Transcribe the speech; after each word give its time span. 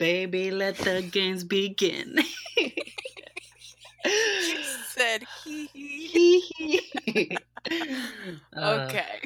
Baby, 0.00 0.50
let 0.50 0.76
the 0.78 1.02
games 1.02 1.44
begin. 1.44 2.18
You 4.02 4.62
said 4.88 5.24
he. 5.44 5.66
Hee 5.66 6.40
hee. 7.04 7.36
Uh, 8.56 8.86
Okay. 8.88 9.20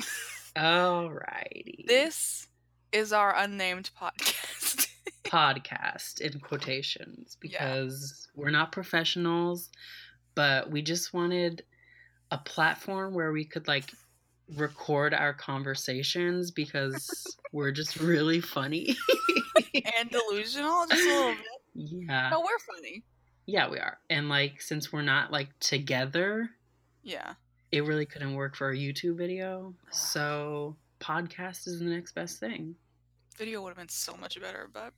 All 0.56 1.08
righty. 1.10 1.84
This 1.86 2.48
is 2.90 3.12
our 3.12 3.32
unnamed 3.36 3.90
podcast. 4.00 4.88
podcast 5.24 6.20
in 6.20 6.40
quotations 6.40 7.36
Yeah. 7.40 7.50
because 7.76 8.26
we're 8.34 8.50
not 8.50 8.72
professionals, 8.72 9.70
but 10.34 10.68
we 10.72 10.82
just 10.82 11.14
wanted 11.14 11.62
a 12.32 12.38
platform 12.38 13.14
where 13.14 13.30
we 13.30 13.44
could 13.44 13.68
like 13.68 13.92
record 14.56 15.14
our 15.14 15.32
conversations 15.32 16.50
because 16.50 17.36
we're 17.52 17.70
just 17.72 17.96
really 17.96 18.40
funny. 18.40 18.96
and 19.98 20.10
delusional, 20.10 20.86
just 20.90 21.02
a 21.02 21.08
little 21.08 21.30
bit. 21.32 21.38
yeah. 21.74 22.28
No, 22.30 22.40
we're 22.40 22.74
funny. 22.76 23.02
Yeah, 23.46 23.68
we 23.70 23.78
are. 23.78 23.98
And 24.10 24.28
like 24.28 24.60
since 24.60 24.92
we're 24.92 25.02
not 25.02 25.30
like 25.32 25.48
together, 25.60 26.48
Yeah. 27.02 27.34
it 27.72 27.84
really 27.84 28.06
couldn't 28.06 28.34
work 28.34 28.56
for 28.56 28.70
a 28.70 28.76
YouTube 28.76 29.16
video. 29.16 29.74
So 29.90 30.76
podcast 31.00 31.66
is 31.66 31.78
the 31.78 31.84
next 31.86 32.12
best 32.14 32.40
thing. 32.40 32.74
Video 33.36 33.62
would 33.62 33.70
have 33.70 33.76
been 33.76 33.88
so 33.88 34.16
much 34.16 34.40
better, 34.40 34.68
but 34.72 34.92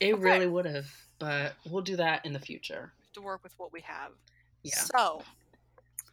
It 0.00 0.14
Okay. 0.14 0.22
really 0.22 0.46
would 0.46 0.64
have, 0.64 0.86
but 1.18 1.54
we'll 1.70 1.82
do 1.82 1.96
that 1.96 2.24
in 2.26 2.32
the 2.32 2.40
future. 2.40 2.92
to 3.12 3.20
work 3.20 3.42
with 3.44 3.52
what 3.58 3.70
we 3.72 3.82
have. 3.82 4.12
Yeah. 4.62 4.74
So, 4.96 5.22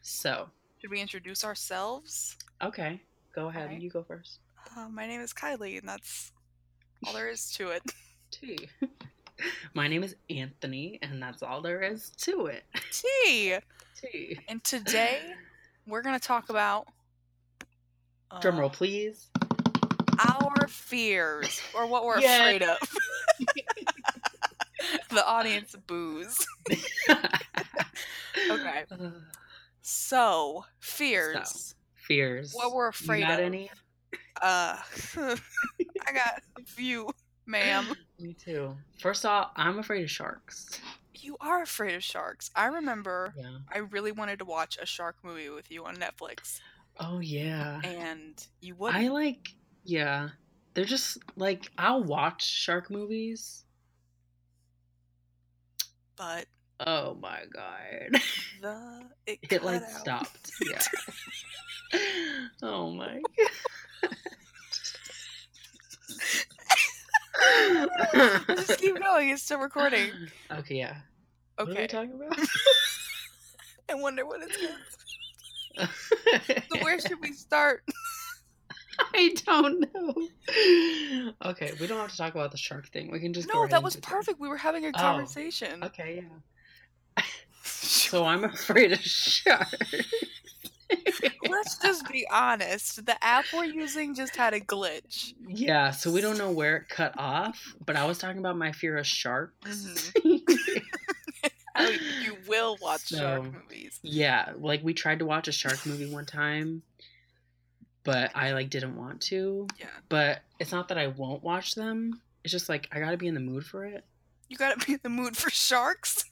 So, 0.01 0.49
should 0.79 0.89
we 0.91 1.01
introduce 1.01 1.43
ourselves? 1.43 2.35
okay, 2.61 3.01
go 3.33 3.47
ahead. 3.49 3.63
Alright. 3.63 3.81
You 3.81 3.89
go 3.89 4.03
first. 4.03 4.39
Uh, 4.77 4.87
my 4.89 5.07
name 5.07 5.21
is 5.21 5.33
Kylie, 5.33 5.77
and 5.79 5.87
that's 5.87 6.31
all 7.05 7.13
there 7.13 7.29
is 7.29 7.51
to 7.53 7.69
it. 7.69 7.81
T. 8.31 8.69
My 9.73 9.87
name 9.87 10.03
is 10.03 10.15
Anthony, 10.29 10.99
and 11.01 11.23
that's 11.23 11.41
all 11.41 11.61
there 11.61 11.81
is 11.81 12.09
to 12.23 12.47
it. 12.47 12.63
T. 12.91 13.55
T. 14.01 14.37
And 14.49 14.61
today 14.65 15.21
we're 15.87 16.01
gonna 16.01 16.19
talk 16.19 16.49
about 16.49 16.87
uh, 18.31 18.39
Drum 18.41 18.59
roll, 18.59 18.69
please. 18.69 19.27
our 20.19 20.67
fears 20.67 21.61
or 21.73 21.87
what 21.87 22.03
we're 22.05 22.19
Yeah. 22.19 22.37
afraid 22.49 22.63
of. 22.63 22.77
the 25.09 25.25
audience 25.25 25.73
boos. 25.87 26.45
Okay, 27.09 28.83
so 29.89 30.65
fears. 30.79 31.49
so, 31.49 31.75
fears. 31.95 32.53
What 32.53 32.73
we're 32.73 32.85
You 32.85 32.89
afraid 32.89 33.21
got 33.21 33.39
of. 33.39 33.45
any? 33.45 33.71
Uh, 34.41 34.77
I 35.17 36.11
got 36.13 36.41
a 36.57 36.63
few, 36.65 37.09
ma'am. 37.45 37.93
Me 38.19 38.33
too. 38.33 38.75
First 38.99 39.25
off, 39.25 39.51
I'm 39.55 39.79
afraid 39.79 40.03
of 40.03 40.09
sharks. 40.11 40.79
You 41.15 41.35
are 41.41 41.61
afraid 41.61 41.95
of 41.95 42.03
sharks. 42.03 42.49
I 42.55 42.65
remember 42.67 43.33
Yeah. 43.37 43.57
I 43.73 43.79
really 43.79 44.11
wanted 44.13 44.39
to 44.39 44.45
watch 44.45 44.77
a 44.81 44.85
shark 44.85 45.17
movie 45.23 45.49
with 45.49 45.69
you 45.69 45.85
on 45.85 45.97
Netflix, 45.97 46.59
Oh 46.99 47.19
yeah. 47.19 47.81
and 47.83 48.45
you 48.61 48.75
wouldn't. 48.75 49.03
I 49.03 49.09
like. 49.09 49.49
Yeah. 49.83 50.29
They're 50.73 50.85
just 50.85 51.17
like 51.35 51.69
I'll 51.77 52.03
watch 52.03 52.45
shark 52.45 52.89
movies. 52.89 53.65
but 56.15 56.45
Oh 56.85 57.15
my 57.21 57.41
god. 57.53 58.21
the 58.61 59.01
it, 59.25 59.39
it 59.51 59.63
like 59.63 59.81
out. 59.81 59.89
stopped. 59.89 60.51
Yeah. 60.69 60.81
oh 62.63 62.91
my 62.91 63.19
god 63.37 64.15
Just 68.57 68.79
keep 68.79 68.99
going. 68.99 69.29
It's 69.29 69.43
still 69.43 69.59
recording. 69.59 70.11
Okay, 70.51 70.75
yeah. 70.75 70.95
okay 71.59 71.69
What 71.71 71.77
are 71.77 71.81
we 71.81 71.87
talking 71.87 72.13
about? 72.13 72.37
I 73.89 73.95
wonder 73.95 74.25
what 74.25 74.41
it's 74.41 74.57
gonna. 75.77 75.89
So 76.71 76.83
where 76.83 76.99
should 76.99 77.19
we 77.21 77.33
start? 77.33 77.83
I 79.13 79.33
don't 79.45 79.79
know. 79.93 80.27
Okay, 81.45 81.71
we 81.79 81.87
don't 81.87 81.99
have 81.99 82.11
to 82.11 82.17
talk 82.17 82.33
about 82.35 82.51
the 82.51 82.57
shark 82.57 82.89
thing. 82.89 83.09
We 83.11 83.19
can 83.19 83.33
just 83.33 83.47
go 83.49 83.61
No, 83.61 83.67
that 83.67 83.81
was 83.83 83.95
it. 83.95 84.01
perfect. 84.03 84.39
We 84.39 84.47
were 84.49 84.57
having 84.57 84.85
a 84.85 84.89
Oh, 84.89 84.91
conversation. 84.99 85.83
Okay, 85.83 86.15
yeah. 86.17 86.29
So 88.09 88.25
I'm 88.25 88.43
afraid 88.43 88.91
of 88.91 89.01
sharks. 89.01 89.77
Let's 91.47 91.77
just 91.77 92.11
be 92.11 92.25
honest. 92.31 93.05
The 93.05 93.23
app 93.23 93.45
we're 93.53 93.65
using 93.65 94.15
just 94.15 94.35
had 94.35 94.55
a 94.55 94.59
glitch. 94.59 95.35
Yeah, 95.47 95.91
so 95.91 96.11
we 96.11 96.19
don't 96.19 96.39
know 96.39 96.49
where 96.49 96.77
it 96.77 96.89
cut 96.89 97.13
off, 97.19 97.75
but 97.85 97.95
I 97.95 98.05
was 98.05 98.17
talking 98.17 98.39
about 98.39 98.57
my 98.57 98.71
fear 98.71 98.97
of 98.97 99.05
sharks. 99.05 100.11
How 100.15 100.21
mm-hmm. 100.21 100.77
oh, 101.75 101.97
you 102.23 102.35
will 102.47 102.79
watch 102.81 103.09
shark 103.09 103.43
movies. 103.43 103.99
yeah, 104.01 104.53
like 104.57 104.83
we 104.83 104.95
tried 104.95 105.19
to 105.19 105.25
watch 105.27 105.47
a 105.47 105.51
shark 105.51 105.85
movie 105.85 106.11
one 106.11 106.25
time, 106.25 106.81
but 108.03 108.31
I 108.33 108.53
like 108.53 108.71
didn't 108.71 108.97
want 108.97 109.21
to. 109.21 109.67
Yeah. 109.79 109.85
But 110.09 110.39
it's 110.59 110.71
not 110.71 110.87
that 110.87 110.97
I 110.97 111.05
won't 111.05 111.43
watch 111.43 111.75
them. 111.75 112.19
It's 112.43 112.51
just 112.51 112.69
like 112.69 112.87
I 112.91 112.99
got 112.99 113.11
to 113.11 113.17
be 113.17 113.27
in 113.27 113.35
the 113.35 113.39
mood 113.39 113.67
for 113.67 113.85
it. 113.85 114.03
You 114.47 114.57
gotta 114.57 114.83
be 114.83 114.93
in 114.93 114.99
the 115.03 115.09
mood 115.09 115.37
for 115.37 115.51
sharks. 115.51 116.25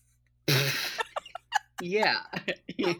Yeah. 1.81 2.17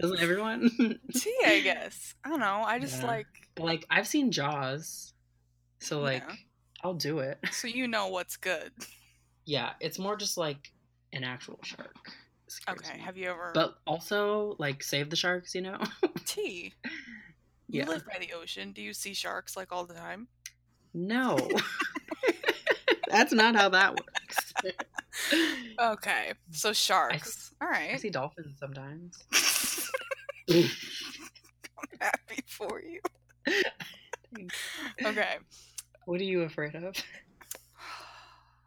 Doesn't 0.00 0.20
everyone? 0.20 0.70
T, 1.14 1.34
I 1.44 1.60
guess. 1.60 2.14
I 2.24 2.28
don't 2.30 2.40
know. 2.40 2.62
I 2.66 2.78
just 2.78 3.00
Yeah. 3.00 3.06
like. 3.06 3.26
Like 3.58 3.86
I've 3.90 4.06
seen 4.06 4.30
Jaws. 4.30 5.12
So 5.80 6.00
like 6.00 6.22
Yeah. 6.26 6.34
I'll 6.84 6.94
do 6.94 7.18
it. 7.20 7.38
So 7.52 7.68
you 7.68 7.88
know 7.88 8.08
what's 8.08 8.36
good. 8.36 8.72
Yeah, 9.44 9.72
it's 9.80 9.98
more 9.98 10.16
just 10.16 10.36
like 10.36 10.72
an 11.12 11.24
actual 11.24 11.58
shark. 11.62 11.94
Okay. 12.68 12.94
me. 12.98 13.00
Have 13.00 13.16
you 13.16 13.28
ever? 13.30 13.50
But 13.54 13.76
also 13.86 14.56
like 14.58 14.82
save 14.82 15.10
the 15.10 15.16
sharks, 15.16 15.54
you 15.54 15.62
know? 15.62 15.78
T. 16.26 16.72
You 17.68 17.80
Yeah. 17.80 17.88
live 17.88 18.04
by 18.06 18.18
the 18.20 18.32
ocean. 18.34 18.72
Do 18.72 18.82
you 18.82 18.92
see 18.92 19.14
sharks 19.14 19.56
like 19.56 19.72
all 19.72 19.84
the 19.86 19.94
time? 19.94 20.28
no. 20.94 21.36
That's 23.08 23.32
not 23.32 23.54
how 23.54 23.68
that 23.70 23.92
works. 23.94 24.52
Okay. 25.78 26.32
So 26.50 26.72
sharks. 26.72 27.45
All 27.60 27.68
I 27.94 27.96
see 27.96 28.10
dolphins 28.10 28.58
sometimes. 28.58 29.24
I'm 30.50 30.68
happy 32.00 32.42
for 32.46 32.82
you. 32.82 33.00
Okay. 35.04 35.36
What 36.04 36.20
are 36.20 36.24
you 36.24 36.42
afraid 36.42 36.74
of? 36.74 36.94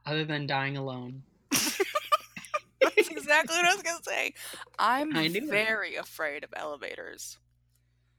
Other 0.06 0.26
than 0.26 0.48
dying 0.48 0.78
alone. 0.78 1.24
That's 1.52 3.10
exactly 3.10 3.56
what 3.56 3.66
I 3.66 3.74
was 3.76 3.84
gonna 3.84 4.04
say. 4.04 4.34
I'm 4.78 5.10
knew 5.10 5.44
it. 5.44 5.50
very 5.50 5.96
afraid 5.96 6.44
of 6.44 6.50
elevators. 6.56 7.38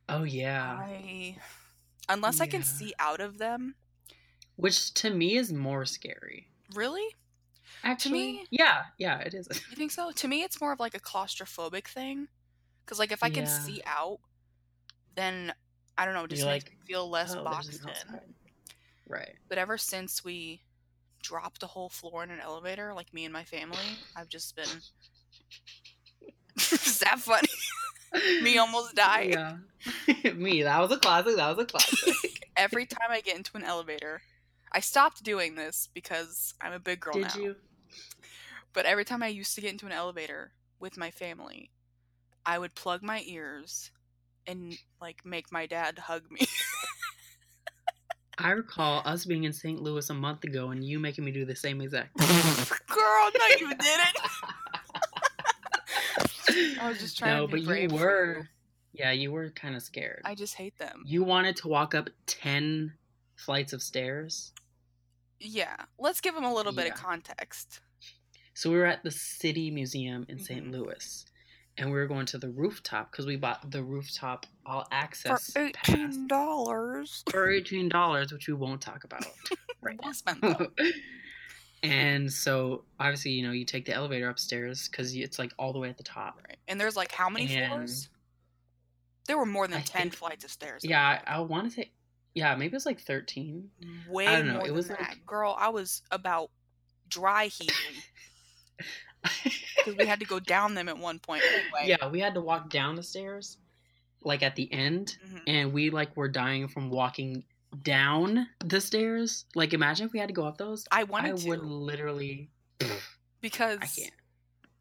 Oh 0.09 0.23
yeah. 0.23 0.79
I 0.79 1.37
unless 2.09 2.41
I 2.41 2.47
can 2.47 2.63
see 2.63 2.95
out 2.99 3.21
of 3.21 3.39
them. 3.39 3.75
Which 4.57 4.95
to 4.95 5.11
me 5.11 5.37
is 5.37 5.53
more 5.53 5.85
scary. 5.85 6.49
Really? 6.75 7.17
Actually, 7.83 8.13
me- 8.33 8.47
yeah, 8.51 8.83
yeah, 8.99 9.19
it 9.21 9.35
is. 9.35 9.49
You 9.71 9.77
think 9.77 9.91
so? 9.91 10.11
To 10.11 10.29
me, 10.29 10.43
it's 10.43 10.61
more 10.61 10.73
of 10.73 10.81
like 10.81 10.95
a 10.95 11.01
claustrophobic 11.01 11.87
thing. 11.89 12.29
Because 12.85 12.99
like 12.99 13.13
if 13.13 13.23
I 13.23 13.31
can 13.31 13.45
Yeah. 13.45 13.59
see 13.61 13.83
out, 13.87 14.19
then 15.15 15.53
I 15.97 16.05
don't 16.05 16.15
know, 16.15 16.25
it 16.25 16.31
just 16.31 16.43
You're 16.43 16.51
makes 16.53 16.65
like, 16.67 16.73
me 16.73 16.79
feel 16.87 17.09
less 17.09 17.35
Oh, 17.35 17.45
boxed 17.45 17.83
in. 17.85 18.21
Right. 19.09 19.35
But 19.49 19.59
ever 19.59 19.77
since 19.79 20.25
we 20.25 20.61
dropped 21.23 21.63
a 21.63 21.67
whole 21.67 21.89
floor 21.89 22.23
in 22.25 22.31
an 22.31 22.41
elevator, 22.41 22.93
like 22.95 23.13
me 23.13 23.25
and 23.25 23.33
my 23.33 23.45
family, 23.45 23.77
I've 24.17 24.29
just 24.29 24.57
been. 24.57 24.65
Is 26.57 26.99
that 27.01 27.19
funny? 27.21 27.49
me 28.43 28.59
almost 28.59 28.95
dying. 28.95 29.33
Yeah. 29.33 30.33
me. 30.33 30.63
That 30.63 30.81
was 30.81 30.91
a 30.93 30.99
classic. 30.99 31.37
That 31.37 31.57
was 31.57 31.65
a 31.65 31.67
classic. 31.67 32.49
Every 32.57 32.87
time 32.87 33.09
I 33.11 33.21
get 33.21 33.37
into 33.37 33.57
an 33.57 33.65
elevator, 33.65 34.23
I 34.73 34.81
stopped 34.81 35.23
doing 35.23 35.55
this 35.55 35.89
because 35.95 36.55
I'm 36.61 36.73
a 36.73 36.79
big 36.81 37.01
girl 37.01 37.15
Did 37.15 37.23
now. 37.35 37.41
you? 37.41 37.57
But 38.73 38.87
every 38.87 39.05
time 39.05 39.23
I 39.23 39.29
used 39.29 39.55
to 39.57 39.61
get 39.61 39.73
into 39.73 39.87
an 39.87 39.93
elevator 39.93 40.53
with 40.79 40.97
my 40.97 41.11
family, 41.11 41.71
I 42.47 42.59
would 42.59 42.75
plug 42.75 43.03
my 43.03 43.23
ears 43.27 43.91
and 44.47 44.77
like 45.01 45.25
make 45.25 45.53
my 45.53 45.67
dad 45.67 45.99
hug 45.99 46.31
me. 46.31 46.47
I 48.39 48.51
recall 48.53 49.03
us 49.05 49.27
being 49.27 49.45
in 49.45 49.53
St. 49.53 49.83
Louis 49.83 50.09
a 50.09 50.15
month 50.15 50.45
ago 50.45 50.71
and 50.71 50.83
you 50.83 50.99
making 50.99 51.25
me 51.25 51.31
do 51.31 51.45
the 51.45 51.55
same 51.55 51.81
exact. 51.83 52.17
Girl, 52.17 53.31
no, 53.39 53.47
you 53.59 53.69
didn't. 53.69 54.17
I 56.81 56.89
was 56.89 56.99
just 56.99 57.19
trying 57.19 57.37
no, 57.37 57.47
to 57.47 57.53
be 57.53 57.61
but 57.61 57.67
brave 57.67 57.93
you 57.93 57.99
were. 57.99 58.37
you. 58.39 58.45
Yeah, 58.93 59.13
you 59.13 59.31
were 59.31 59.51
kind 59.51 59.77
of 59.77 59.83
scared. 59.83 60.23
I 60.25 60.35
just 60.35 60.55
hate 60.55 60.77
them. 60.79 61.03
You 61.07 61.23
wanted 61.23 61.57
to 61.57 61.69
walk 61.69 61.95
up 61.95 62.09
ten 62.27 62.95
flights 63.37 63.73
of 63.73 63.83
stairs. 63.83 64.53
Yeah, 65.39 65.77
let's 65.99 66.21
give 66.21 66.35
them 66.35 66.45
a 66.45 66.53
little 66.53 66.73
bit 66.73 66.91
of 66.91 66.95
context. 66.95 67.81
So 68.61 68.69
we 68.69 68.77
were 68.77 68.85
at 68.85 69.03
the 69.03 69.11
City 69.11 69.71
Museum 69.71 70.27
in 70.29 70.39
St. 70.39 70.67
Mhm. 70.67 70.73
Louis, 70.73 71.25
and 71.79 71.87
we 71.91 71.95
were 71.97 72.07
going 72.07 72.27
to 72.27 72.37
the 72.37 72.51
rooftop 72.51 73.11
because 73.11 73.25
we 73.25 73.37
bought 73.37 73.71
the 73.71 73.83
rooftop 73.83 74.45
all 74.67 74.87
access 74.93 75.51
for 75.51 75.63
eighteen 75.63 76.27
dollars. 76.27 77.25
for 77.31 77.49
eighteen 77.51 77.89
dollars, 77.89 78.35
which 78.35 78.49
we 78.49 78.53
won't 78.53 78.83
talk 78.83 79.05
about 79.05 79.25
right 79.81 79.99
them. 80.27 80.67
And 81.83 82.31
so 82.31 82.85
obviously, 82.99 83.31
you 83.31 83.43
know, 83.47 83.53
you 83.53 83.65
take 83.65 83.87
the 83.87 83.95
elevator 83.95 84.29
upstairs 84.29 84.89
because 84.89 85.17
it's 85.17 85.39
like 85.39 85.55
all 85.59 85.73
the 85.73 85.79
way 85.79 85.89
at 85.89 85.97
the 85.97 86.03
top. 86.03 86.39
Right. 86.47 86.59
And 86.69 86.79
there's 86.79 86.97
like 86.97 87.11
how 87.13 87.31
many 87.31 87.57
And- 87.57 87.69
floors? 87.73 88.11
There 89.27 89.39
were 89.39 89.47
more 89.47 89.67
than 89.67 89.79
I 89.79 89.81
10 89.81 90.03
think- 90.03 90.15
flights 90.17 90.45
of 90.45 90.51
stairs. 90.51 90.83
Yeah, 90.85 91.01
I, 91.27 91.37
I 91.37 91.41
want 91.41 91.71
to 91.71 91.77
say, 91.77 91.93
yeah, 92.35 92.55
maybe 92.57 92.77
it's 92.77 92.85
like 92.85 93.01
13. 93.01 93.71
Way 94.11 94.27
I 94.27 94.37
don't 94.37 94.49
know, 94.49 94.53
more 94.55 94.63
it 94.65 94.67
than 94.67 94.75
was 94.75 94.89
that. 94.89 95.01
like- 95.01 95.25
Girl, 95.25 95.57
I 95.59 95.71
was 95.71 96.03
about 96.11 96.51
dry 97.09 97.47
heaving 97.47 97.75
because 99.23 99.97
we 99.97 100.07
had 100.07 100.21
to 100.21 100.27
go 100.27 100.41
down 100.41 100.75
them 100.75 100.89
at 100.89 100.97
one 100.99 101.19
point. 101.19 101.43
Anyway. 101.45 101.97
yeah, 102.01 102.09
we 102.09 102.21
had 102.21 102.35
to 102.35 102.41
walk 102.41 102.71
down 102.71 102.97
the 102.97 103.03
stairs, 103.03 103.59
like 104.23 104.43
at 104.43 104.57
the 104.57 104.73
end, 104.73 105.17
Mhm. 105.27 105.43
and 105.47 105.73
we 105.73 105.91
like 105.91 106.17
were 106.17 106.29
dying 106.29 106.69
from 106.69 106.91
walking 106.91 107.45
down 107.83 108.49
the 108.65 108.81
stairs. 108.81 109.45
Like, 109.55 109.73
imagine 109.75 110.07
if 110.07 110.13
we 110.13 110.19
had 110.19 110.29
to 110.29 110.35
go 110.35 110.45
up 110.47 110.59
those. 110.59 110.87
I 110.91 111.01
I 111.01 111.05
wanted 111.05 111.37
to 111.39 111.49
would 111.49 111.63
literally. 111.63 112.51
because 113.41 113.79
I 113.81 113.87
can't. 113.87 114.13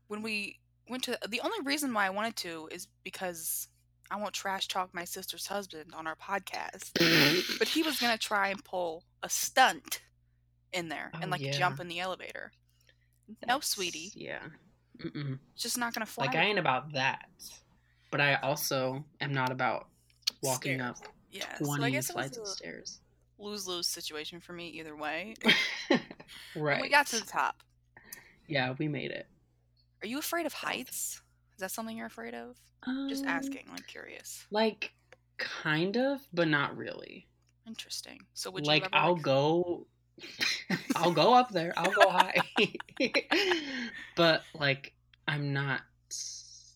when 0.08 0.22
we 0.22 0.60
went 0.88 1.04
to 1.04 1.18
the 1.28 1.42
only 1.42 1.60
reason 1.64 1.94
why 1.94 2.06
I 2.08 2.10
wanted 2.10 2.36
to 2.38 2.68
is 2.72 2.88
because 3.04 3.68
I 4.12 4.16
won't 4.16 4.34
trash 4.34 4.68
talk 4.68 4.92
my 4.94 5.04
sister's 5.06 5.46
husband 5.46 5.94
on 5.94 6.08
our 6.08 6.16
podcast. 6.16 6.92
But 7.60 7.68
he 7.68 7.84
was 7.84 8.00
gonna 8.00 8.18
try 8.18 8.48
and 8.50 8.64
pull 8.66 9.04
a 9.22 9.30
stunt 9.30 10.02
in 10.74 10.90
there 10.90 11.12
and 11.14 11.26
Oh, 11.26 11.28
like 11.28 11.42
yeah. 11.42 11.52
jump 11.52 11.80
in 11.80 11.88
the 11.90 12.00
elevator. 12.00 12.52
No, 13.48 13.60
sweetie, 13.60 14.12
Yeah. 14.16 14.40
Mm-mm. 15.00 15.40
it's 15.54 15.64
just 15.64 15.78
not 15.78 15.94
gonna 15.94 16.06
fly. 16.06 16.26
Like 16.26 16.36
I 16.36 16.44
ain't 16.44 16.60
about 16.60 16.94
that, 16.94 17.30
but 18.12 18.20
I 18.20 18.36
also 18.36 19.04
am 19.22 19.32
not 19.32 19.52
about 19.52 19.88
walking 20.44 20.80
Stairs. 20.80 21.00
up 21.02 21.08
yeah, 21.32 21.56
so 21.58 21.72
I 21.72 21.78
twenty 21.78 21.92
guess 21.92 22.12
flights 22.12 22.38
of 22.38 22.48
stairs. 22.48 23.00
lose 23.38 23.68
lose 23.68 23.88
situation 23.88 24.40
for 24.42 24.54
me 24.54 24.68
either 24.70 24.96
way. 24.96 25.36
right. 26.56 26.82
We 26.82 26.90
got 26.90 27.08
to 27.08 27.20
the 27.20 27.26
top. 27.26 27.64
Yeah, 28.48 28.74
we 28.78 28.88
made 28.88 29.12
it. 29.12 29.28
Are 30.04 30.08
you 30.08 30.20
afraid 30.20 30.46
of 30.46 30.54
heights? 30.54 31.22
Is 31.54 31.60
that 31.60 31.72
something 31.72 31.96
you're 31.96 32.08
afraid 32.08 32.34
of? 32.34 32.58
Just 33.10 33.24
Um, 33.24 33.30
asking, 33.30 33.68
like 33.70 33.86
curious. 33.88 34.46
Like, 34.50 34.94
kind 35.38 35.98
of, 35.98 36.22
but 36.34 36.48
not 36.48 36.76
really. 36.78 37.28
Interesting. 37.68 38.20
So 38.34 38.50
would 38.52 38.66
like 38.66 38.84
you 38.84 38.90
ever 38.94 38.96
I'll 39.06 39.14
like, 39.14 39.22
go 39.22 39.88
I'll 40.96 41.12
go 41.14 41.34
up 41.34 41.52
there. 41.52 41.74
I'll 41.78 41.92
go 41.92 42.10
high. 42.10 42.42
but 44.16 44.44
like 44.54 44.94
I'm 45.28 45.54
not 45.54 45.82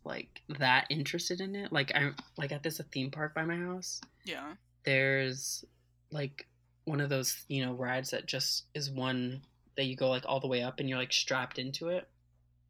like 0.06 0.42
that 0.60 0.88
interested 0.90 1.42
in 1.42 1.56
it. 1.56 1.72
Like 1.72 1.92
I'm 1.96 2.16
like 2.38 2.52
at 2.52 2.64
this 2.64 2.80
a 2.80 2.84
theme 2.84 3.12
park 3.12 3.34
by 3.34 3.46
my 3.46 3.56
house. 3.58 4.02
Yeah. 4.26 4.54
There's 4.84 5.64
like 6.12 6.48
one 6.86 7.00
of 7.02 7.10
those, 7.10 7.46
you 7.48 7.66
know, 7.66 7.74
rides 7.74 8.12
that 8.12 8.26
just 8.26 8.66
is 8.74 8.92
one 8.92 9.42
that 9.78 9.86
you 9.86 9.96
go 9.96 10.10
like 10.10 10.24
all 10.26 10.40
the 10.40 10.48
way 10.48 10.62
up 10.62 10.80
and 10.80 10.90
you're 10.90 10.98
like 10.98 11.14
strapped 11.14 11.58
into 11.58 11.90
it. 11.90 12.08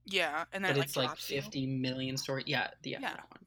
Yeah, 0.06 0.44
and 0.52 0.64
then 0.64 0.72
But 0.72 0.78
it, 0.78 0.80
like 0.80 0.88
it's 0.88 0.98
like 0.98 1.08
drops 1.08 1.32
you. 1.32 1.42
50 1.42 1.66
million 1.68 2.18
story. 2.18 2.44
Yeah, 2.46 2.68
yeah, 2.84 3.00
Yeah. 3.02 3.12
one. 3.12 3.46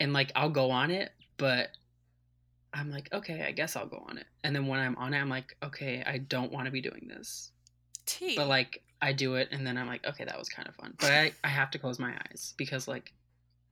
And 0.00 0.12
like 0.12 0.32
I'll 0.34 0.50
go 0.50 0.70
on 0.70 0.90
it, 0.90 1.12
but 1.36 1.68
I'm 2.74 2.90
like, 2.90 3.08
okay, 3.12 3.44
I 3.46 3.52
guess 3.52 3.76
I'll 3.76 3.86
go 3.86 4.04
on 4.08 4.18
it. 4.18 4.26
And 4.42 4.54
then 4.54 4.66
when 4.66 4.80
I'm 4.80 4.96
on 4.96 5.14
it, 5.14 5.18
I'm 5.18 5.28
like, 5.28 5.56
okay, 5.62 6.02
I 6.06 6.18
don't 6.18 6.50
want 6.52 6.66
to 6.66 6.72
be 6.72 6.80
doing 6.80 7.06
this. 7.08 7.52
T. 8.04 8.34
But 8.36 8.48
like 8.48 8.82
I 9.00 9.12
do 9.12 9.36
it 9.36 9.48
and 9.52 9.66
then 9.66 9.78
I'm 9.78 9.86
like, 9.86 10.04
okay, 10.06 10.24
that 10.24 10.38
was 10.38 10.48
kind 10.48 10.68
of 10.68 10.74
fun. 10.74 10.94
But 10.98 11.12
I, 11.12 11.32
I 11.44 11.48
have 11.48 11.70
to 11.70 11.78
close 11.78 11.98
my 11.98 12.12
eyes 12.12 12.52
because 12.56 12.88
like 12.88 13.12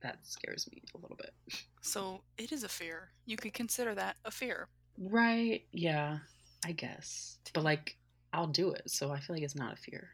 that 0.01 0.19
scares 0.23 0.67
me 0.71 0.81
a 0.95 0.97
little 0.97 1.17
bit. 1.17 1.33
so 1.81 2.21
it 2.37 2.51
is 2.51 2.63
a 2.63 2.69
fear. 2.69 3.09
You 3.25 3.35
could 3.37 3.53
consider 3.53 3.93
that 3.95 4.15
a 4.25 4.31
fear. 4.31 4.67
Right. 4.97 5.63
Yeah, 5.71 6.19
I 6.65 6.71
guess. 6.71 7.37
But 7.53 7.63
like 7.63 7.97
I'll 8.31 8.47
do 8.47 8.71
it, 8.71 8.89
so 8.89 9.11
I 9.11 9.19
feel 9.19 9.35
like 9.35 9.43
it's 9.43 9.55
not 9.55 9.73
a 9.73 9.77
fear. 9.77 10.09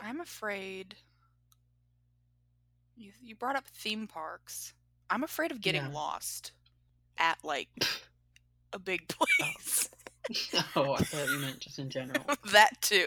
I'm 0.00 0.20
afraid. 0.20 0.96
You 2.96 3.12
you 3.22 3.34
brought 3.34 3.56
up 3.56 3.66
theme 3.68 4.06
parks. 4.06 4.72
I'm 5.10 5.22
afraid 5.24 5.50
of 5.52 5.60
getting 5.60 5.82
Yeah. 5.82 5.92
lost 5.92 6.52
at 7.18 7.38
like 7.44 7.68
a 8.74 8.78
big 8.78 9.08
place. 9.08 9.88
oh, 10.76 10.92
I 10.94 11.02
thought 11.02 11.28
you 11.30 11.38
meant 11.38 11.60
just 11.60 11.78
in 11.78 11.88
general. 11.90 12.24
that 12.52 12.70
too. 12.82 13.06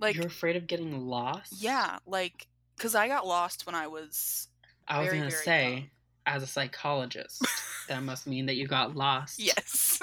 like 0.00 0.16
You're 0.16 0.26
afraid 0.26 0.56
of 0.56 0.66
getting 0.66 0.98
lost? 1.06 1.52
yeah, 1.60 1.98
like 2.06 2.46
cuz 2.78 2.94
I 2.94 3.08
got 3.08 3.26
lost 3.26 3.66
when 3.66 3.74
I 3.74 3.86
was 3.86 4.48
I 4.88 4.98
was 5.00 5.06
very, 5.08 5.18
gonna 5.18 5.30
very 5.30 5.44
say, 5.44 5.72
young. 5.74 5.90
as 6.26 6.42
a 6.42 6.46
psychologist, 6.46 7.42
that 7.88 8.02
must 8.02 8.26
mean 8.26 8.46
that 8.46 8.56
you 8.56 8.66
got 8.66 8.94
lost 8.96 9.38
yes. 9.38 10.00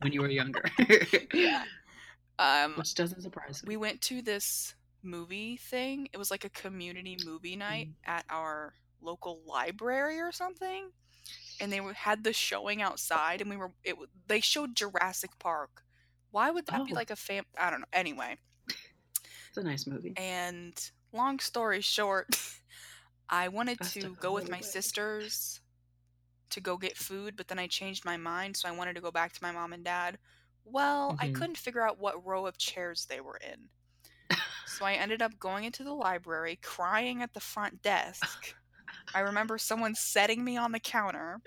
when 0.00 0.12
you 0.12 0.20
were 0.22 0.28
younger. 0.30 0.64
yeah. 1.34 1.64
Um 2.38 2.74
Which 2.74 2.94
doesn't 2.94 3.22
surprise 3.22 3.62
me. 3.62 3.68
we 3.68 3.76
went 3.76 4.00
to 4.02 4.22
this 4.22 4.74
movie 5.02 5.56
thing. 5.58 6.08
It 6.12 6.18
was 6.18 6.30
like 6.30 6.44
a 6.44 6.50
community 6.50 7.16
movie 7.24 7.56
night 7.56 7.88
Mm. 7.88 7.94
at 8.16 8.24
our 8.30 8.74
local 9.02 9.40
library 9.46 10.18
or 10.20 10.32
something. 10.32 10.90
And 11.60 11.72
they 11.72 11.80
were- 11.80 11.94
had 11.94 12.22
the 12.24 12.32
showing 12.32 12.82
outside, 12.82 13.40
and 13.40 13.48
we 13.50 13.56
were. 13.56 13.72
It 13.82 13.96
they 14.26 14.40
showed 14.40 14.76
Jurassic 14.76 15.38
Park. 15.38 15.84
Why 16.30 16.50
would 16.50 16.66
that 16.66 16.84
be 16.84 16.92
Oh. 16.92 16.94
like 16.94 17.10
a 17.10 17.16
fam? 17.16 17.46
I 17.56 17.70
don't 17.70 17.80
know. 17.80 17.86
Anyway, 17.92 18.36
It's 18.68 19.56
a 19.56 19.62
nice 19.62 19.86
movie. 19.86 20.12
and 20.16 20.90
long 21.12 21.38
story 21.38 21.80
short, 21.80 22.28
I 23.28 23.48
wanted 23.48 23.78
That's 23.78 23.94
to 23.94 24.14
go 24.16 24.32
with 24.32 24.50
my 24.50 24.58
way. 24.58 24.62
sisters 24.62 25.60
to 26.50 26.60
go 26.60 26.76
get 26.76 26.96
food, 26.96 27.36
but 27.36 27.48
then 27.48 27.58
I 27.58 27.66
changed 27.66 28.04
my 28.04 28.16
mind, 28.16 28.56
so 28.56 28.68
I 28.68 28.72
wanted 28.72 28.94
to 28.94 29.00
go 29.00 29.10
back 29.10 29.32
to 29.32 29.42
my 29.42 29.50
mom 29.50 29.72
and 29.72 29.82
dad. 29.84 30.18
Well, 30.64 31.16
I 31.18 31.28
Mhm. 31.28 31.34
couldn't 31.34 31.58
figure 31.58 31.82
out 31.82 31.98
what 31.98 32.24
row 32.24 32.46
of 32.46 32.58
chairs 32.58 33.06
they 33.06 33.20
were 33.20 33.38
in. 33.38 33.70
So 34.66 34.84
I 34.84 34.94
ended 34.94 35.22
up 35.22 35.38
going 35.38 35.64
into 35.64 35.84
the 35.84 35.94
library, 35.94 36.56
crying 36.56 37.22
at 37.22 37.32
the 37.32 37.40
front 37.40 37.80
desk. 37.82 38.54
I 39.16 39.20
remember 39.20 39.56
someone 39.56 39.94
setting 39.94 40.44
me 40.44 40.58
on 40.58 40.72
the 40.72 40.78
counter, 40.78 41.40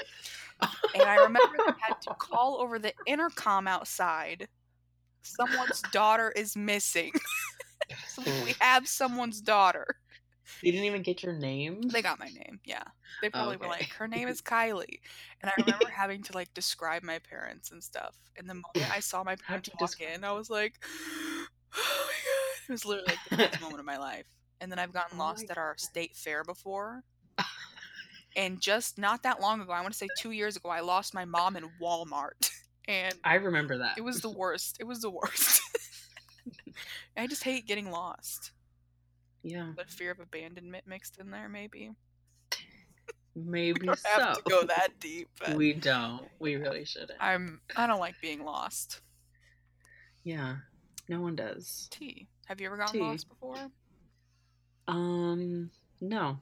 and 0.95 1.03
I 1.03 1.17
remember 1.17 1.55
they 1.55 1.73
had 1.79 2.01
to 2.01 2.15
call 2.17 2.59
over 2.59 2.79
the 2.79 2.93
intercom 3.05 3.67
outside. 3.67 4.47
Someone's 5.21 5.83
daughter 5.91 6.33
is 6.35 6.55
missing. 6.55 7.11
so 8.07 8.23
we 8.43 8.55
have 8.59 8.87
someone's 8.87 9.39
daughter. 9.39 9.85
They 10.63 10.71
didn't 10.71 10.87
even 10.87 11.03
get 11.03 11.21
your 11.21 11.33
name. 11.33 11.81
They 11.89 12.01
got 12.01 12.17
my 12.17 12.29
name, 12.29 12.59
yeah. 12.65 12.85
They 13.21 13.29
probably 13.29 13.57
were 13.57 13.67
like, 13.67 13.93
her 13.93 14.07
name 14.07 14.27
is 14.27 14.41
Kylie. 14.41 14.99
And 15.43 15.51
I 15.51 15.61
remember 15.61 15.89
having 15.89 16.23
to 16.23 16.33
like 16.33 16.51
describe 16.55 17.03
my 17.03 17.19
parents 17.19 17.69
and 17.69 17.83
stuff. 17.83 18.15
And 18.35 18.49
the 18.49 18.55
moment 18.55 18.91
I 18.91 18.99
saw 18.99 19.23
my 19.23 19.35
parents 19.35 19.69
walk 19.79 19.91
describe- 19.91 20.15
in, 20.15 20.23
I 20.23 20.31
was 20.31 20.49
like, 20.49 20.73
oh 20.85 21.45
my 21.75 22.13
god. 22.13 22.63
It 22.67 22.71
was 22.71 22.83
literally 22.83 23.11
like 23.11 23.29
the 23.29 23.37
best 23.37 23.61
moment 23.61 23.79
of 23.79 23.85
my 23.85 23.97
life. 23.97 24.25
And 24.59 24.71
then 24.71 24.79
I've 24.79 24.91
gotten 24.91 25.19
Oh 25.19 25.23
lost 25.23 25.51
at 25.51 25.57
our 25.59 25.75
state 25.77 26.15
fair 26.15 26.43
before. 26.43 27.03
And 28.35 28.61
just 28.61 28.97
not 28.97 29.23
that 29.23 29.41
long 29.41 29.59
ago, 29.61 29.71
I 29.71 29.81
want 29.81 29.91
to 29.93 29.97
say 29.97 30.07
two 30.17 30.31
years 30.31 30.55
ago, 30.55 30.69
I 30.69 30.81
lost 30.81 31.13
my 31.13 31.25
mom 31.25 31.55
in 31.57 31.65
Walmart. 31.81 32.49
And 32.87 33.13
I 33.23 33.35
remember 33.35 33.77
that. 33.77 33.99
it 33.99 34.01
was 34.01 34.19
the 34.19 34.31
worst. 34.31 34.77
It 34.79 34.83
was 34.85 35.01
the 35.01 35.11
worst. 35.11 35.61
I 37.17 37.27
just 37.27 37.43
hate 37.43 37.67
getting 37.67 37.91
lost. 37.91 38.49
yeah, 39.43 39.73
But 39.75 39.91
fear 39.91 40.09
of 40.09 40.19
abandonment 40.19 40.87
mixed 40.87 41.19
in 41.19 41.29
there, 41.29 41.47
maybe. 41.49 41.91
maybe 43.35 43.85
don't 43.85 43.99
so. 43.99 44.09
have 44.09 44.37
to 44.37 44.41
go 44.49 44.63
that 44.63 44.99
deep. 44.99 45.27
But 45.39 45.55
We 45.55 45.73
don't. 45.73 46.23
We 46.39 46.55
really 46.55 46.83
shouldn't. 46.83 47.11
I'm 47.19 47.61
I 47.75 47.85
don't 47.85 47.99
like 47.99 48.15
being 48.23 48.43
lost. 48.43 49.01
yeah, 50.23 50.55
no 51.07 51.21
one 51.21 51.35
does. 51.35 51.89
T. 51.91 52.27
Have 52.47 52.59
you 52.59 52.65
ever 52.65 52.77
gotten 52.77 52.99
T. 52.99 53.05
lost 53.05 53.29
before? 53.29 53.57
Um, 54.87 55.69
no. 56.01 56.39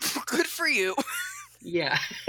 Good 0.26 0.46
for 0.46 0.68
you. 0.68 0.94
Yeah. 1.60 1.98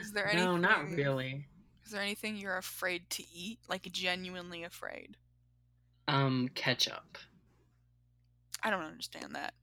Is 0.00 0.12
there 0.12 0.30
No, 0.34 0.56
not 0.56 0.80
anything- 0.80 0.96
really. 0.96 1.44
Is 1.84 1.92
there 1.92 2.02
anything 2.02 2.36
you're 2.36 2.58
afraid 2.58 3.08
to 3.10 3.22
eat? 3.34 3.58
Like 3.68 3.90
genuinely 3.92 4.62
afraid? 4.64 5.16
Um, 6.06 6.48
ketchup. 6.54 7.16
I 8.62 8.70
don't 8.70 8.82
understand 8.82 9.34
that. 9.34 9.54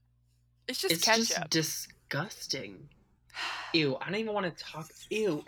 It's 0.68 0.82
just 0.82 0.94
it's 0.94 1.04
ketchup. 1.06 1.50
just 1.52 1.90
disgusting. 2.10 2.90
Ew, 3.74 3.98
I 4.02 4.06
don't 4.10 4.20
even 4.20 4.34
want 4.34 4.58
to 4.58 4.64
talk. 4.64 4.90
Ew. 5.12 5.44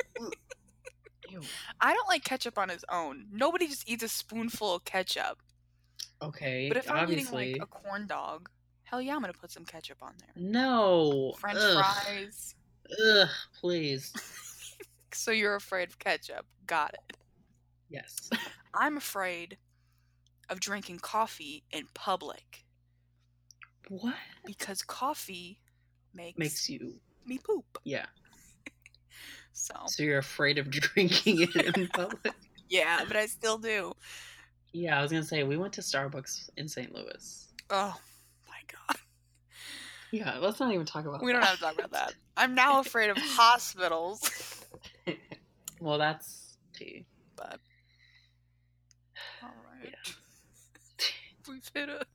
Ew. 1.30 1.42
I 1.82 1.94
don't 1.94 2.08
like 2.08 2.24
ketchup 2.24 2.58
on 2.58 2.70
its 2.70 2.86
own. 2.92 3.26
Nobody 3.32 3.68
just 3.68 3.90
eats 3.90 4.04
a 4.04 4.08
spoonful 4.08 4.76
of 4.76 4.86
ketchup. 4.86 5.40
Okay, 6.22 6.68
But 6.68 6.78
if 6.78 6.90
I'm 6.92 6.98
obviously. 6.98 7.50
eating 7.52 7.62
like 7.62 7.70
a 7.70 7.72
corn 7.72 8.08
dog, 8.08 8.50
hell 8.90 9.02
yeah, 9.02 9.16
I'm 9.16 9.22
gonna 9.22 9.34
put 9.34 9.52
some 9.52 9.66
ketchup 9.66 9.98
on 10.02 10.14
there. 10.20 10.30
No. 10.36 11.34
French 11.40 11.60
Ugh. 11.62 11.84
fries. 11.84 12.56
Ugh, 13.06 13.30
please. 13.60 14.14
So 15.14 15.32
you're 15.32 15.56
afraid 15.56 15.90
of 15.90 15.98
ketchup. 15.98 16.46
Got 16.68 16.94
it. 16.94 17.18
Yes. 17.90 18.30
I'm 18.76 18.98
afraid 18.98 19.58
of 20.50 20.60
drinking 20.60 21.00
coffee 21.00 21.64
in 21.72 21.86
public 21.96 22.66
What 23.90 24.14
because 24.46 24.84
coffee 24.84 25.60
makes, 26.14 26.38
makes 26.38 26.70
you? 26.70 27.00
me 27.26 27.40
poop. 27.40 27.66
Yeah. 27.84 28.06
So 29.54 29.74
So 29.88 30.04
you're 30.04 30.20
afraid 30.20 30.60
of 30.60 30.70
drinking 30.70 31.42
it 31.56 31.76
in 31.78 31.88
public? 31.88 32.36
yeah, 32.70 33.04
but 33.08 33.18
I 33.18 33.26
still 33.26 33.58
do. 33.58 33.94
Yeah, 34.72 35.00
I 35.00 35.02
was 35.02 35.10
gonna 35.10 35.24
say 35.24 35.42
we 35.44 35.58
went 35.58 35.74
to 35.74 35.82
Starbucks 35.82 36.52
in 36.58 36.68
St. 36.68 36.94
Louis. 36.94 37.48
Oh 37.72 37.98
god. 38.72 38.98
Yeah, 40.12 40.38
let's 40.40 40.60
not 40.60 40.74
even 40.74 40.86
talk 40.86 41.06
about. 41.06 41.20
That. 41.20 41.26
We 41.26 41.32
don't 41.34 41.44
have 41.44 41.56
to 41.56 41.62
talk 41.62 41.74
about 41.78 41.92
that. 41.92 42.14
I'm 42.38 42.56
now 42.56 42.80
afraid 42.80 43.10
of 43.10 43.18
hospitals. 43.18 44.30
well, 45.82 45.98
that's 45.98 46.58
tea. 46.74 47.06
But 47.36 47.60
all 49.44 49.50
right. 49.82 49.92
Yeah. 49.92 50.14
We've 51.50 51.70
hit 51.74 51.90
a 51.90 52.06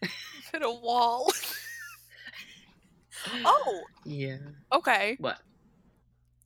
we've 0.00 0.10
hit 0.52 0.62
a 0.62 0.70
wall. 0.70 1.32
oh, 3.44 3.80
Yeah. 4.04 4.36
okay. 4.72 5.16
What? 5.20 5.38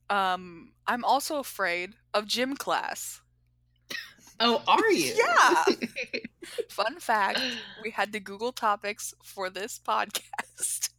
Um, 0.09 0.71
I'm 0.87 1.03
also 1.03 1.37
afraid 1.39 1.93
of 2.13 2.25
gym 2.25 2.55
class. 2.55 3.21
Oh, 4.39 4.61
are 4.67 4.91
you? 4.91 5.13
Yeah. 5.17 5.63
Fun 6.69 6.99
fact: 6.99 7.39
we 7.83 7.91
had 7.91 8.13
to 8.13 8.19
Google 8.19 8.51
topics 8.51 9.13
for 9.23 9.49
this 9.49 9.79
podcast. 9.85 10.89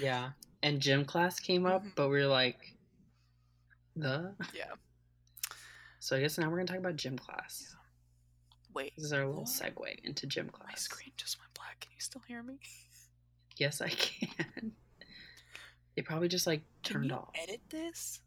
yeah. 0.00 0.30
And 0.62 0.80
gym 0.80 1.04
class 1.04 1.38
came 1.38 1.66
up, 1.66 1.84
Mhm. 1.84 1.94
but 1.94 2.08
we 2.08 2.18
were 2.20 2.26
like, 2.26 2.58
the. 3.96 4.34
Yeah. 4.54 4.72
So 6.00 6.16
I 6.16 6.20
guess 6.20 6.36
now 6.38 6.48
we're 6.50 6.56
gonna 6.56 6.66
talk 6.66 6.78
about 6.78 6.96
gym 6.96 7.16
class. 7.18 7.74
Wait, 8.74 8.92
This 8.96 9.06
is 9.06 9.12
our 9.12 9.26
little 9.26 9.42
What? 9.42 9.48
segue 9.50 10.04
into 10.04 10.26
gym 10.26 10.48
class. 10.50 10.68
my 10.68 10.74
screen 10.74 11.12
just 11.16 11.38
went 11.40 11.52
black. 11.54 11.80
Can 11.80 11.90
you 11.94 12.00
still 12.00 12.22
hear 12.28 12.42
me? 12.42 12.58
Yes, 13.56 13.80
I 13.80 13.88
can. 13.88 14.72
It 15.96 16.04
probably 16.04 16.28
just 16.28 16.46
like 16.46 16.62
Can 16.84 16.92
turned 16.94 17.10
you 17.10 17.16
off. 17.16 17.30
edit 17.34 17.60
this? 17.70 18.20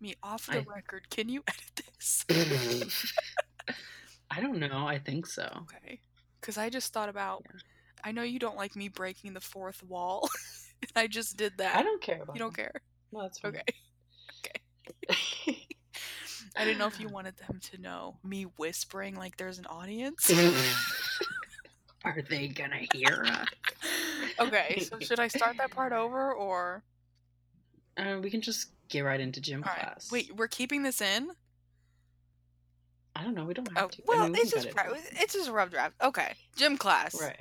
Me 0.00 0.14
off 0.22 0.46
the 0.46 0.58
I- 0.58 0.64
record. 0.68 1.08
Can 1.10 1.28
you 1.28 1.42
edit 1.48 1.82
this? 1.86 2.24
I 4.30 4.40
don't 4.40 4.58
know. 4.58 4.86
I 4.86 4.98
think 4.98 5.26
so. 5.26 5.48
Okay. 5.62 6.00
Because 6.40 6.58
I 6.58 6.70
just 6.70 6.92
thought 6.92 7.08
about. 7.08 7.44
Yeah. 7.44 7.60
I 8.04 8.12
know 8.12 8.22
you 8.22 8.38
don't 8.38 8.56
like 8.56 8.76
me 8.76 8.88
breaking 8.88 9.32
the 9.34 9.40
fourth 9.40 9.82
wall. 9.82 10.28
and 10.82 10.92
I 10.96 11.06
just 11.06 11.36
did 11.36 11.58
that. 11.58 11.76
I 11.76 11.82
don't 11.82 12.00
care 12.00 12.22
about. 12.22 12.36
You 12.36 12.40
don't 12.40 12.54
care. 12.54 12.72
No, 13.12 13.22
that's 13.22 13.38
fine. 13.38 13.56
Okay. 14.44 14.58
I 16.56 16.64
didn't 16.64 16.78
know 16.78 16.86
if 16.86 17.00
you 17.00 17.08
wanted 17.08 17.36
them 17.36 17.60
to 17.70 17.80
know 17.80 18.18
me 18.24 18.44
whispering 18.56 19.14
like 19.14 19.36
there's 19.36 19.58
an 19.58 19.66
audience. 19.66 20.30
Are 22.04 22.22
they 22.28 22.48
gonna 22.48 22.80
hear 22.92 23.24
us? 23.24 23.48
okay, 24.40 24.80
so 24.80 24.98
should 25.00 25.20
I 25.20 25.28
start 25.28 25.56
that 25.58 25.70
part 25.70 25.92
over 25.92 26.32
or? 26.32 26.82
Uh, 27.96 28.18
we 28.22 28.30
can 28.30 28.40
just 28.40 28.70
get 28.88 29.00
right 29.00 29.20
into 29.20 29.40
gym 29.40 29.62
All 29.64 29.72
right. 29.72 29.80
class. 29.80 30.10
Wait, 30.10 30.34
we're 30.34 30.48
keeping 30.48 30.82
this 30.82 31.00
in? 31.00 31.30
I 33.18 33.24
don't 33.24 33.34
know. 33.34 33.44
We 33.44 33.52
don't 33.54 33.66
have 33.76 33.86
Oh, 33.86 33.88
to. 33.88 34.02
I 34.02 34.04
well, 34.06 34.22
mean, 34.24 34.32
we 34.34 34.38
it's 34.38 34.52
just 34.52 34.70
pri- 34.70 34.92
it. 34.92 35.00
it's 35.16 35.32
just 35.34 35.48
a 35.48 35.52
rough 35.52 35.70
draft. 35.70 35.94
Okay, 36.00 36.34
gym 36.56 36.76
class. 36.78 37.20
right. 37.20 37.40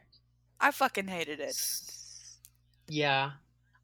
I 0.59 0.71
fucking 0.71 1.07
hated 1.07 1.39
it. 1.39 1.55
Yeah, 2.87 3.31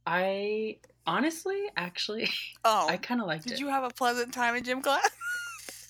I 0.08 0.78
honestly, 1.06 1.60
actually, 1.78 2.30
Oh, 2.66 2.88
I 2.90 2.98
kind 2.98 3.22
of 3.22 3.28
liked 3.28 3.44
did 3.44 3.52
it. 3.52 3.56
Did 3.58 3.60
you 3.62 3.68
have 3.70 3.84
a 3.84 3.90
pleasant 3.92 4.34
time 4.34 4.56
in 4.56 4.64
gym 4.64 4.82
class? 4.82 5.08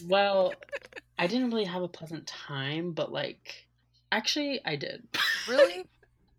Well, 0.05 0.53
I 1.17 1.27
didn't 1.27 1.51
really 1.51 1.63
have 1.63 1.83
a 1.83 1.87
pleasant 1.87 2.27
time, 2.27 2.91
but 2.91 3.13
like, 3.13 3.65
actually, 4.11 4.59
I 4.65 4.75
did. 4.75 5.07
really? 5.47 5.85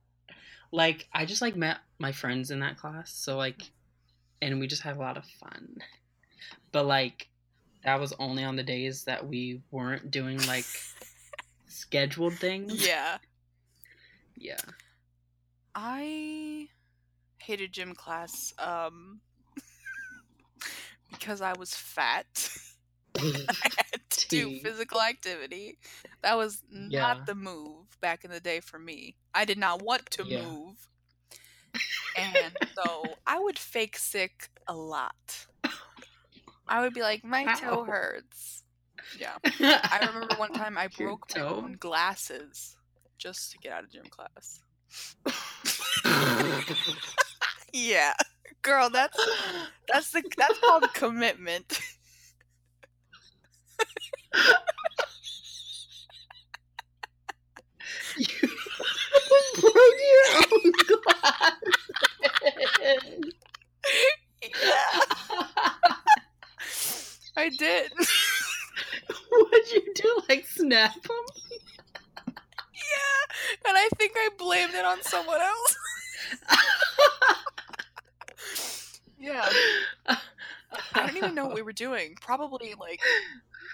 like, 0.73 1.09
I 1.13 1.25
just 1.25 1.41
like 1.41 1.57
met 1.57 1.79
my 1.99 2.13
friends 2.13 2.51
in 2.51 2.61
that 2.61 2.77
class, 2.77 3.15
so 3.15 3.39
like, 3.39 3.63
and 4.43 4.61
we 4.61 4.67
just 4.67 4.83
had 4.83 4.97
a 4.97 5.01
lot 5.01 5.17
of 5.17 5.25
fun. 5.25 5.77
But 6.71 6.85
like, 6.85 7.29
that 7.85 8.01
was 8.01 8.13
only 8.19 8.45
on 8.45 8.57
the 8.57 8.63
days 8.65 9.05
that 9.05 9.27
we 9.27 9.63
weren't 9.71 10.11
doing 10.11 10.47
like 10.47 10.85
scheduled 11.67 12.41
things. 12.41 12.81
yeah. 12.81 13.19
Yeah. 14.37 14.61
I 15.75 16.69
hated 17.39 17.73
gym 17.73 17.95
class 17.95 18.53
um 18.59 19.21
because 21.11 21.41
I 21.41 21.55
was 21.55 21.75
fat. 21.75 22.51
I 23.49 23.69
had 23.77 24.01
to 24.11 24.29
do 24.29 24.51
physical 24.51 25.01
activity. 25.01 25.79
That 26.23 26.37
was 26.37 26.63
not 26.71 27.19
Yeah. 27.19 27.25
the 27.27 27.35
move 27.35 27.99
back 28.01 28.25
in 28.25 28.31
the 28.31 28.41
day 28.41 28.61
for 28.61 28.79
me. 28.79 29.17
I 29.35 29.45
did 29.45 29.59
not 29.59 29.83
want 29.83 30.11
to 30.13 30.25
Yeah. 30.25 30.39
move. 30.45 30.89
And 32.15 32.55
so 32.77 33.19
I 33.27 33.39
would 33.39 33.59
fake 33.59 33.97
sick 33.99 34.51
a 34.67 34.75
lot. 34.75 35.47
I 36.67 36.81
would 36.81 36.95
be 36.95 37.03
like, 37.03 37.25
my 37.25 37.45
toe 37.55 37.81
Ow. 37.81 37.85
hurts. 37.85 38.63
Yeah. 39.19 39.37
I 39.45 40.07
remember 40.07 40.35
one 40.37 40.53
time 40.53 40.79
I 40.79 40.89
Your 40.99 41.09
broke 41.11 41.35
my 41.35 41.43
own 41.43 41.77
glasses 41.79 42.77
just 43.19 43.53
to 43.53 43.59
get 43.59 43.73
out 43.73 43.85
of 43.85 43.91
gym 43.91 44.07
class. 44.11 44.61
Yeah. 47.73 48.15
Girl, 48.63 48.89
that's 48.89 49.19
that's 49.89 50.11
the 50.13 50.23
that's 50.39 50.59
called 50.61 50.85
commitment. 50.95 51.81
you 58.17 58.27
broke 59.61 59.75
your 59.75 60.37
own 60.37 60.73
glasses. 60.87 61.59
Yeah, 64.43 65.01
I 67.37 67.49
did. 67.49 67.93
What'd 69.31 69.73
you 69.73 69.93
do? 69.95 70.21
Like 70.29 70.47
snap 70.47 70.95
them? 70.95 71.25
Yeah, 72.27 73.69
and 73.69 73.77
I 73.77 73.89
think 73.97 74.13
I 74.17 74.29
blamed 74.39 74.75
it 74.75 74.85
on 74.85 75.03
someone 75.03 75.41
else. 75.41 75.77
Yeah, 79.25 79.49
I 80.07 80.19
don't 81.07 81.17
even 81.17 81.35
know 81.35 81.47
what 81.47 81.55
we 81.55 81.63
were 81.63 81.73
doing. 81.73 82.15
Probably 82.21 82.75
like 82.79 83.01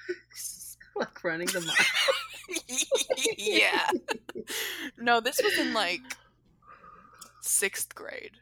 like 0.95 1.25
running 1.25 1.49
the 1.49 1.61
mile. 1.61 3.35
yeah. 3.37 3.89
No, 4.97 5.21
this 5.21 5.41
was 5.43 5.59
in 5.59 5.73
like 5.75 6.03
sixth 7.41 7.97
grade. 7.97 8.37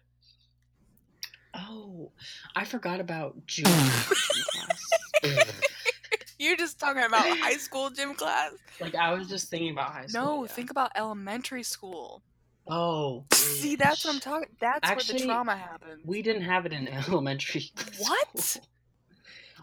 Oh, 1.55 2.13
I 2.55 2.67
forgot 2.67 3.01
about 3.01 3.47
June 3.47 3.65
class. 3.65 4.88
You're 6.39 6.57
just 6.57 6.79
talking 6.79 7.03
about 7.03 7.27
high 7.27 7.57
school 7.57 7.91
gym 7.91 8.15
class. 8.15 8.53
Like 8.81 8.95
I 8.95 9.13
was 9.13 9.29
just 9.29 9.51
thinking 9.51 9.71
about 9.71 9.91
high 9.93 10.07
school. 10.07 10.23
No, 10.23 10.45
yeah. 10.45 10.49
think 10.53 10.71
about 10.71 10.93
elementary 10.95 11.65
school. 11.65 12.23
Oh, 12.69 13.25
See, 13.33 13.77
that's 13.77 14.05
what 14.05 14.15
I'm 14.15 14.21
talking. 14.21 14.49
That's 14.61 14.89
where 14.89 15.19
the 15.19 15.25
trauma 15.25 15.57
happens. 15.57 16.03
We 16.05 16.23
didn't 16.23 16.43
have 16.43 16.67
it 16.67 16.73
in 16.73 16.87
elementary. 17.09 17.71
What? 17.99 18.39
school. 18.39 18.67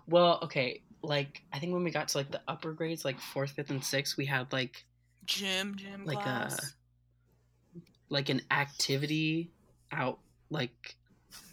Well, 0.08 0.40
okay. 0.44 0.82
Like 1.02 1.44
I 1.54 1.60
think 1.60 1.74
when 1.74 1.84
we 1.84 1.92
got 1.92 2.08
to 2.10 2.18
like 2.18 2.32
the 2.32 2.42
upper 2.48 2.74
grades, 2.74 3.06
like 3.06 3.20
fourth, 3.20 3.52
fifth, 3.52 3.70
and 3.70 3.84
sixth, 3.84 4.18
we 4.18 4.26
had 4.26 4.52
like 4.52 4.86
Gym, 5.26 5.76
gym 5.76 6.06
Like 6.06 6.26
uh, 6.26 6.50
a- 6.50 7.80
like 8.10 8.30
an 8.30 8.42
activity 8.52 9.52
out. 9.92 10.20
Like 10.50 10.96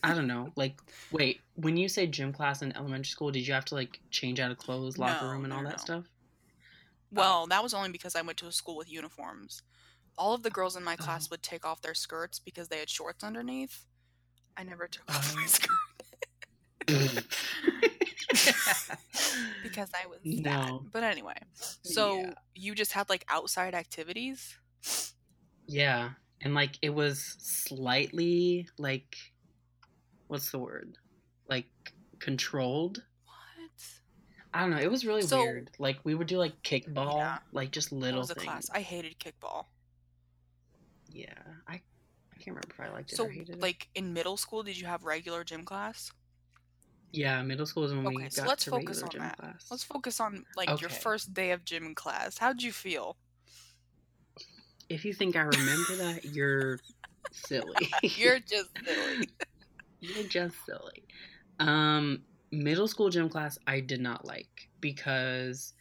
I 0.03 0.15
don't 0.15 0.27
know. 0.27 0.51
Like 0.57 0.81
wait, 1.13 1.41
when 1.55 1.77
you 1.77 1.89
say 1.89 2.07
gym 2.07 2.33
class 2.33 2.63
in 2.63 2.75
elementary 2.77 3.05
school, 3.11 3.31
did 3.31 3.47
you 3.47 3.55
have 3.55 3.65
to 3.67 3.75
like 3.75 4.01
change 4.11 4.41
out 4.41 4.51
of 4.51 4.59
clothes, 4.59 4.99
locker 4.99 5.27
No, 5.27 5.31
room, 5.33 5.45
and 5.45 5.51
no, 5.51 5.57
all 5.57 5.63
no. 5.63 5.69
that 5.71 5.81
stuff? 5.81 6.05
Well, 7.11 7.43
oh. 7.45 7.47
that 7.49 7.63
was 7.63 7.75
only 7.75 7.91
because 7.91 8.17
I 8.17 8.23
went 8.23 8.39
to 8.39 8.47
a 8.47 8.53
school 8.53 8.77
with 8.77 8.91
uniforms. 8.91 9.63
All 10.19 10.35
of 10.35 10.43
the 10.43 10.51
girls 10.51 10.77
in 10.77 10.83
my 10.85 10.95
oh. 10.95 11.03
class 11.05 11.27
Oh. 11.27 11.29
would 11.33 11.43
take 11.43 11.65
off 11.65 11.81
their 11.83 11.95
skirts 11.95 12.39
because 12.39 12.69
they 12.69 12.79
had 12.79 12.89
shorts 12.91 13.23
underneath. 13.23 13.85
I 14.57 14.65
never 14.65 14.87
took 14.89 15.09
off 15.15 15.35
my 15.35 15.43
Oh. 15.45 15.47
skirt 15.47 15.71
because 19.63 19.91
I 19.95 20.07
was 20.07 20.19
No. 20.25 20.51
fat. 20.51 20.73
But 20.93 21.05
anyway, 21.05 21.37
so 21.55 22.21
Yeah. 22.21 22.35
you 22.55 22.75
just 22.75 22.93
had 22.93 23.09
like 23.09 23.25
outside 23.29 23.75
activities. 23.75 24.57
Yeah, 25.67 26.11
and 26.41 26.55
like 26.55 26.77
it 26.83 26.91
was 26.91 27.37
slightly 27.41 28.69
like 28.79 29.17
what's 30.33 30.51
the 30.51 30.59
word? 30.59 30.97
Like 31.49 31.67
controlled. 32.19 33.03
What? 33.27 33.85
I 34.55 34.61
don't 34.63 34.71
know. 34.71 34.79
It 34.79 34.91
was 34.91 35.05
really 35.05 35.21
So- 35.23 35.43
weird. 35.43 35.71
Like 35.79 35.99
we 36.05 36.15
would 36.15 36.27
do 36.27 36.39
like 36.39 36.63
kickball, 36.63 37.19
Yeah. 37.19 37.39
like 37.53 37.71
just 37.71 37.93
little 37.93 38.25
things. 38.27 38.43
class. 38.43 38.71
I 38.71 38.81
hated 38.81 39.19
kickball. 39.19 39.67
Yeah, 41.11 41.35
I 41.69 41.75
I 41.75 42.37
can't 42.37 42.57
remember 42.57 42.71
if 42.71 42.81
I 42.81 42.89
liked 42.89 43.13
it 43.13 43.17
So, 43.17 43.27
or 43.27 43.31
hated 43.31 43.57
it. 43.57 43.61
like 43.61 43.89
in 43.95 44.15
middle 44.15 44.39
school, 44.39 44.63
did 44.63 44.79
you 44.81 44.87
have 44.87 45.05
regular 45.05 45.45
gym 45.45 45.65
class? 45.65 46.11
Yeah, 47.13 47.43
middle 47.43 47.67
school 47.67 47.85
is 47.85 47.93
when 47.93 48.05
we 48.05 48.15
Okay, 48.15 48.23
got 48.25 48.33
so 48.33 48.45
let's 48.47 48.65
to 48.65 48.71
focus 48.71 49.03
regular 49.03 49.05
on 49.05 49.11
gym 49.11 49.21
that. 49.21 49.37
class. 49.37 49.67
Let's 49.71 49.85
focus 49.85 50.19
on 50.19 50.47
like 50.57 50.81
your 50.81 50.89
first 50.89 51.35
day 51.35 51.51
of 51.51 51.63
gym 51.67 51.95
class. 51.95 52.39
How'd 52.39 52.63
you 52.63 52.73
feel? 52.73 53.19
If 54.89 55.05
you 55.05 55.13
think 55.13 55.37
I 55.37 55.43
remember 55.43 55.97
that, 55.97 56.25
you're 56.25 56.79
silly. 57.33 57.91
You're 58.03 58.41
just 58.41 58.71
silly. 58.85 59.29
You're 60.03 60.29
just 60.29 60.57
silly. 60.67 61.05
Um, 61.59 62.23
middle 62.51 62.89
school 62.89 63.09
gym 63.09 63.29
class 63.29 63.59
I 63.67 63.81
did 63.81 64.01
not 64.01 64.27
like 64.27 64.69
because 64.81 65.73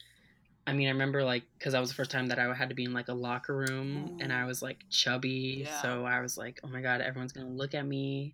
I 0.68 0.74
mean, 0.74 0.88
I 0.88 0.92
remember 0.92 1.24
like 1.24 1.44
because 1.58 1.74
that 1.74 1.80
was 1.80 1.90
the 1.90 1.96
first 1.96 2.12
time 2.12 2.28
that 2.28 2.38
I 2.40 2.54
had 2.54 2.70
to 2.70 2.76
be 2.76 2.86
in 2.86 2.94
like 2.94 3.08
a 3.08 3.14
locker 3.14 3.56
room, 3.56 4.20
and 4.22 4.32
I 4.32 4.46
was 4.46 4.62
like 4.62 4.78
chubby, 4.90 5.64
Yeah. 5.66 5.82
so 5.82 6.06
I 6.06 6.22
was 6.22 6.38
like, 6.38 6.60
oh 6.64 6.68
my 6.68 6.82
god, 6.82 7.02
everyone's 7.02 7.32
gonna 7.34 7.50
look 7.50 7.74
at 7.74 7.86
me, 7.86 8.34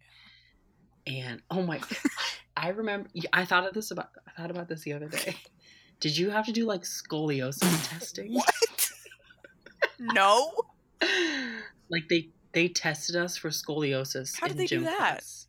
and 1.08 1.41
oh 1.50 1.63
my, 1.63 1.79
I 2.58 2.70
remember 2.70 3.10
I 3.32 3.46
thought 3.46 3.65
of 3.65 3.74
this 3.74 3.91
about 3.91 4.10
I 4.27 4.39
thought 4.39 4.51
about 4.51 4.67
this 4.67 4.82
the 4.82 4.94
other 4.94 5.08
day. 5.08 5.36
Did 6.00 6.17
you 6.17 6.29
have 6.29 6.46
to 6.46 6.51
do 6.51 6.65
like 6.65 6.84
scoliosis 6.84 7.89
testing? 7.89 8.34
What? 8.34 8.91
no. 10.00 10.51
like 11.89 12.08
they 12.10 12.29
they 12.51 12.67
tested 12.67 13.15
us 13.15 13.38
for 13.38 13.50
scoliosis. 13.50 14.39
How 14.39 14.48
did 14.48 14.58
they 14.58 14.67
do 14.67 14.82
that? 14.82 14.98
class. 14.98 15.47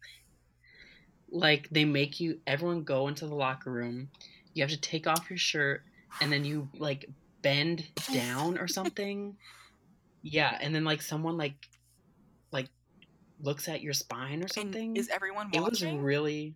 Like 1.31 1.69
they 1.71 1.85
make 1.85 2.21
you 2.21 2.41
everyone 2.47 2.85
go 2.85 3.09
into 3.09 3.27
the 3.27 3.35
locker 3.35 3.71
room. 3.71 4.09
You 4.55 4.63
have 4.63 4.71
to 4.71 4.81
take 4.81 5.07
off 5.07 5.29
your 5.31 5.39
shirt 5.39 5.83
and 6.21 6.33
then 6.33 6.45
you 6.45 6.69
like 6.79 7.09
bend 7.43 7.87
down 8.13 8.59
or 8.59 8.67
something. 8.69 9.37
Yeah, 10.21 10.59
and 10.61 10.75
then 10.75 10.85
like 10.85 11.01
someone 11.01 11.37
like 11.37 11.55
like 12.51 12.67
looks 13.41 13.69
at 13.69 13.83
your 13.83 13.93
spine 13.93 14.41
or 14.41 14.43
And 14.43 14.51
something. 14.53 14.97
is 14.97 15.09
everyone 15.09 15.49
it 15.55 15.61
was 15.61 15.83
really 15.85 16.55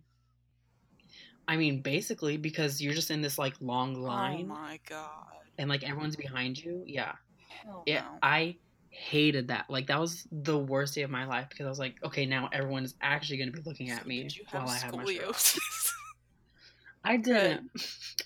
I 1.47 1.55
mean, 1.57 1.81
basically 1.81 2.35
because 2.37 2.81
you're 2.81 2.93
just 2.93 3.09
in 3.09 3.21
this 3.21 3.37
like 3.37 3.53
long 3.61 3.95
oh 3.95 3.99
line. 4.01 4.45
Oh 4.51 4.53
my 4.55 4.79
god. 4.87 5.09
and 5.57 5.69
like 5.69 5.83
everyone's 5.87 6.17
behind 6.17 6.57
you. 6.57 6.83
Yeah. 6.85 7.13
Hell 7.47 7.83
Yeah, 7.87 8.01
no. 8.01 8.17
I 8.21 8.57
hated 8.93 9.47
that. 9.47 9.65
Like 9.69 9.87
that 9.87 9.99
was 9.99 10.27
the 10.31 10.57
worst 10.57 10.95
day 10.95 11.01
of 11.01 11.09
my 11.09 11.25
life 11.25 11.47
because 11.49 11.65
I 11.65 11.69
was 11.69 11.79
like, 11.79 11.95
okay, 12.03 12.25
now 12.25 12.49
everyone 12.53 12.83
is 12.83 12.93
actually 13.01 13.37
going 13.37 13.51
to 13.51 13.57
be 13.61 13.67
looking 13.67 13.89
at 13.89 14.05
me 14.05 14.23
have 14.47 14.63
while 14.63 14.69
I 14.69 14.77
have 14.77 14.95
my 14.95 15.03
scoliosis? 15.03 15.91
I 17.03 17.17
didn't. 17.17 17.69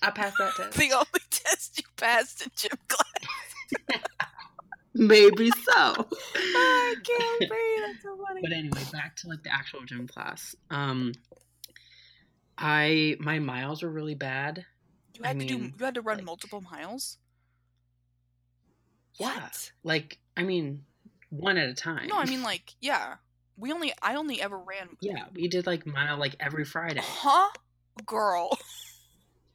I 0.02 0.10
passed 0.10 0.36
that 0.38 0.54
test. 0.56 0.76
the 0.78 0.92
only 0.92 1.06
test 1.30 1.78
you 1.78 1.84
passed 1.96 2.42
in 2.42 2.50
gym 2.54 2.78
class. 2.86 4.00
Maybe 4.94 5.50
so. 5.50 5.72
I 6.36 6.94
can't 7.04 7.38
breathe. 7.50 7.86
That's 7.86 8.02
so 8.02 8.16
funny. 8.26 8.40
but 8.42 8.52
anyway, 8.52 8.80
back 8.92 9.16
to 9.16 9.28
like 9.28 9.42
the 9.42 9.52
actual 9.52 9.84
gym 9.84 10.06
class. 10.06 10.54
Um, 10.70 11.12
I 12.56 13.16
my 13.20 13.38
miles 13.38 13.82
were 13.82 13.90
really 13.90 14.14
bad. 14.14 14.64
you 15.14 15.22
I 15.24 15.28
had 15.28 15.40
to 15.40 15.46
do. 15.46 15.56
You 15.58 15.72
had 15.84 15.94
to 15.94 16.02
run 16.02 16.18
like- 16.18 16.24
multiple 16.26 16.60
miles. 16.60 17.18
Yeah. 19.18 19.34
What? 19.34 19.72
Like 19.82 20.18
I 20.38 20.42
mean, 20.44 20.84
one 21.30 21.58
at 21.58 21.68
a 21.68 21.74
time. 21.74 22.08
No, 22.08 22.16
I 22.16 22.24
mean 22.24 22.42
like 22.42 22.74
yeah. 22.80 23.16
We 23.56 23.72
only. 23.72 23.92
I 24.00 24.14
only 24.14 24.40
ever 24.40 24.56
ran. 24.56 24.88
yeah, 25.00 25.24
we 25.34 25.48
did 25.48 25.66
like 25.66 25.84
mile 25.84 26.16
like 26.16 26.36
every 26.38 26.64
Friday. 26.64 27.00
Huh, 27.02 27.48
girl? 28.06 28.56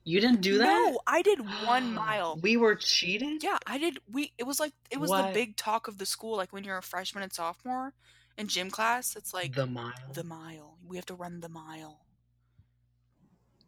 You 0.03 0.19
didn't 0.19 0.41
do 0.41 0.57
that. 0.57 0.65
No, 0.65 0.99
I 1.07 1.21
did 1.21 1.39
one 1.65 1.93
mile. 1.95 2.37
We 2.41 2.57
were 2.57 2.75
cheated. 2.75 3.41
Yeah, 3.41 3.57
I 3.65 3.77
did. 3.77 3.99
We 4.11 4.33
it 4.37 4.43
was 4.45 4.59
like 4.59 4.73
it 4.91 4.99
was 4.99 5.09
the 5.09 5.31
big 5.33 5.55
talk 5.55 5.87
of 5.87 5.97
the 5.97 6.05
school. 6.05 6.35
Like 6.35 6.51
when 6.51 6.65
you're 6.65 6.77
a 6.77 6.83
freshman 6.83 7.23
and 7.23 7.31
sophomore 7.31 7.93
in 8.37 8.49
gym 8.49 8.69
class, 8.69 9.15
it's 9.15 9.33
like 9.33 9.55
the 9.55 9.65
mile. 9.65 9.93
the 10.13 10.25
mile. 10.25 10.77
We 10.85 10.97
have 10.97 11.05
to 11.05 11.15
run 11.15 11.39
the 11.39 11.47
mile. 11.47 12.01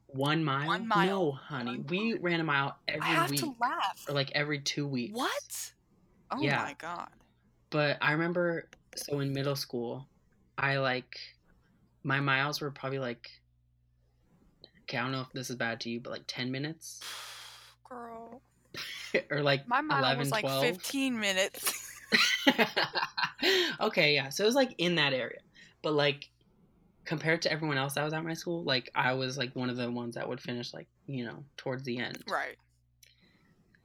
One 0.08 0.44
mile? 0.44 0.68
One 0.68 0.88
mile. 0.88 1.08
No, 1.08 1.32
honey. 1.32 1.78
One 1.78 1.86
We 1.88 2.14
ran 2.18 2.40
a 2.40 2.44
mile 2.44 2.78
every 2.88 3.02
I 3.02 3.06
have 3.14 3.30
week. 3.32 3.40
to 3.42 3.56
laugh. 3.60 4.06
Or 4.08 4.14
like 4.14 4.32
every 4.34 4.60
two 4.60 4.88
weeks. 4.88 5.14
What? 5.14 5.72
Oh 6.36 6.44
Yeah. 6.44 6.64
my 6.64 6.76
god. 6.78 7.10
But 7.70 7.98
I 8.02 8.12
remember, 8.12 8.68
so 8.96 9.20
in 9.20 9.34
middle 9.34 9.56
school, 9.56 10.08
I 10.58 10.78
like, 10.78 11.18
my 12.04 12.20
miles 12.20 12.62
were 12.62 12.72
probably 12.72 13.00
like, 13.00 13.30
okay, 14.84 14.98
I 14.98 15.02
don't 15.04 15.12
know 15.12 15.22
if 15.22 15.32
this 15.34 15.50
is 15.50 15.56
bad 15.56 15.80
to 15.82 15.90
you, 15.90 16.00
but 16.00 16.12
like 16.12 16.24
10 16.28 16.52
minutes? 16.52 17.00
Girl. 17.90 18.42
or 19.32 19.42
like 19.42 19.68
My 19.68 19.82
mile 19.82 20.00
11, 20.00 20.20
was 20.20 20.32
like 20.32 20.42
12? 20.42 20.62
15 20.64 21.20
minutes. 21.20 21.92
okay, 23.80 24.14
yeah. 24.14 24.30
So 24.30 24.44
it 24.44 24.48
was 24.48 24.56
like 24.56 24.76
in 24.78 24.96
that 24.96 25.14
area. 25.14 25.40
But 25.82 25.94
like, 25.94 26.30
compared 27.06 27.42
to 27.44 27.52
everyone 27.52 27.78
else 27.78 27.94
that 27.94 28.04
was 28.04 28.14
at 28.14 28.24
my 28.24 28.34
school, 28.34 28.64
like 28.64 28.90
I 28.96 29.14
was 29.14 29.38
like 29.38 29.56
one 29.56 29.70
of 29.70 29.78
the 29.78 29.90
ones 29.92 30.16
that 30.16 30.28
would 30.28 30.42
finish 30.42 30.74
like, 30.74 30.88
you 31.08 31.26
know, 31.26 31.44
towards 31.58 31.84
the 31.84 31.98
end. 32.00 32.24
right. 32.28 32.58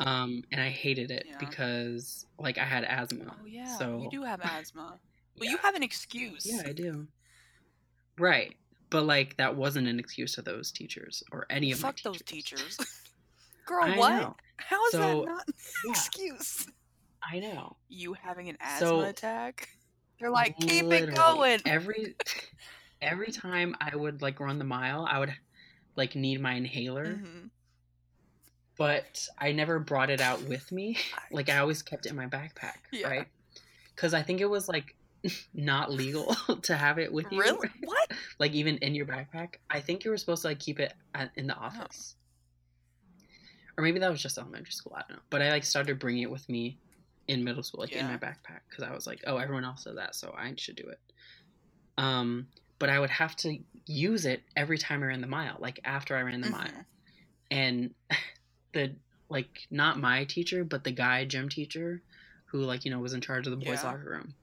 Um, 0.00 0.42
and 0.50 0.60
I 0.60 0.68
hated 0.70 1.10
it 1.10 1.26
Yeah. 1.28 1.36
because 1.38 2.26
like 2.38 2.58
I 2.58 2.64
had 2.64 2.84
asthma. 2.84 3.36
Oh 3.40 3.46
yeah. 3.46 3.76
So 3.78 4.00
you 4.02 4.10
do 4.10 4.22
have 4.24 4.40
asthma. 4.40 4.98
Well, 5.36 5.44
yeah. 5.44 5.50
you 5.52 5.56
have 5.58 5.74
an 5.74 5.82
excuse. 5.82 6.46
Yeah, 6.46 6.62
I 6.66 6.72
do. 6.72 7.06
Right. 8.18 8.54
But 8.90 9.04
like 9.04 9.36
that 9.36 9.56
wasn't 9.56 9.86
an 9.88 9.98
excuse 9.98 10.34
to 10.34 10.42
those 10.42 10.70
teachers 10.72 11.22
or 11.32 11.46
any 11.50 11.70
of 11.72 11.78
Fuck 11.78 12.00
those 12.02 12.22
teachers. 12.22 12.76
teachers. 12.76 13.00
Girl, 13.66 13.84
I 13.84 13.96
what? 13.96 14.10
know. 14.10 14.36
How 14.56 14.84
is 14.86 14.92
So, 14.92 14.98
that 14.98 15.26
not 15.26 15.48
an 15.48 15.54
yeah. 15.84 15.90
excuse? 15.92 16.66
I 17.22 17.38
know. 17.38 17.76
You 17.88 18.14
having 18.14 18.48
an 18.48 18.56
asthma 18.60 18.86
So- 18.88 19.00
attack? 19.02 19.68
They're 20.18 20.30
like, 20.30 20.58
keep 20.58 20.84
it 20.92 21.14
going. 21.14 21.60
Every 21.64 22.14
every 23.02 23.32
time 23.32 23.74
I 23.80 23.96
would 23.96 24.20
like 24.20 24.38
run 24.38 24.58
the 24.58 24.64
mile, 24.66 25.06
I 25.08 25.18
would 25.18 25.32
like 25.96 26.14
need 26.14 26.40
my 26.42 26.52
inhaler, 26.54 27.14
Mhm. 27.14 27.48
But 28.80 29.28
I 29.38 29.52
never 29.52 29.78
brought 29.78 30.08
it 30.08 30.22
out 30.22 30.42
with 30.48 30.72
me. 30.72 30.96
Like 31.30 31.50
I 31.50 31.58
always 31.58 31.82
kept 31.82 32.06
it 32.06 32.08
in 32.10 32.16
my 32.16 32.26
backpack, 32.26 32.78
Yeah. 32.90 33.08
right? 33.08 33.28
Cuz 33.94 34.14
I 34.14 34.22
think 34.22 34.40
it 34.40 34.46
was 34.48 34.68
like 34.70 34.96
not 35.54 35.92
legal 35.92 36.34
to 36.62 36.74
have 36.76 36.98
it 36.98 37.12
with 37.12 37.26
you. 37.30 37.40
Really? 37.40 37.68
What? 37.84 38.10
like 38.38 38.52
even 38.52 38.78
in 38.78 38.94
your 38.94 39.04
backpack. 39.04 39.56
I 39.68 39.80
think 39.80 40.02
you 40.04 40.10
were 40.10 40.16
supposed 40.16 40.42
to 40.42 40.48
like 40.48 40.58
keep 40.60 40.80
it 40.80 40.94
at, 41.14 41.30
in 41.36 41.46
the 41.46 41.54
office, 41.54 42.16
or 43.76 43.84
maybe 43.84 43.98
that 44.00 44.10
was 44.10 44.22
just 44.22 44.38
elementary 44.38 44.72
school. 44.72 44.94
I 44.96 45.02
don't 45.02 45.18
know. 45.18 45.22
But 45.28 45.42
I 45.42 45.50
like 45.50 45.64
started 45.64 45.98
bringing 45.98 46.22
it 46.22 46.30
with 46.30 46.48
me 46.48 46.78
in 47.28 47.44
middle 47.44 47.62
school, 47.62 47.80
like 47.82 47.92
in 47.92 48.06
my 48.06 48.16
backpack, 48.16 48.60
because 48.70 48.82
I 48.84 48.94
was 48.94 49.06
like, 49.06 49.20
oh, 49.26 49.36
everyone 49.36 49.64
else 49.64 49.84
does 49.84 49.96
that, 49.96 50.14
so 50.14 50.34
I 50.36 50.54
should 50.56 50.76
do 50.76 50.88
it. 50.88 51.00
Um, 51.98 52.48
but 52.78 52.88
I 52.88 52.98
would 52.98 53.10
have 53.10 53.36
to 53.36 53.58
use 53.86 54.24
it 54.24 54.42
every 54.56 54.78
time 54.78 55.02
I 55.02 55.06
ran 55.08 55.20
the 55.20 55.26
mile, 55.26 55.56
like 55.60 55.80
after 55.84 56.16
I 56.16 56.22
ran 56.22 56.40
the 56.40 56.48
mile, 56.50 56.66
Mhm. 56.66 56.84
and 57.50 57.94
the 58.72 58.96
like 59.28 59.66
not 59.70 59.98
my 60.00 60.24
teacher, 60.24 60.64
but 60.64 60.84
the 60.84 60.90
guy 60.90 61.24
gym 61.24 61.48
teacher, 61.48 62.02
who 62.46 62.58
like 62.62 62.84
you 62.84 62.90
know 62.90 62.98
was 62.98 63.12
in 63.14 63.20
charge 63.20 63.46
of 63.46 63.52
the 63.52 63.64
boys' 63.64 63.82
Yeah. 63.82 63.90
locker 63.90 64.10
room. 64.10 64.34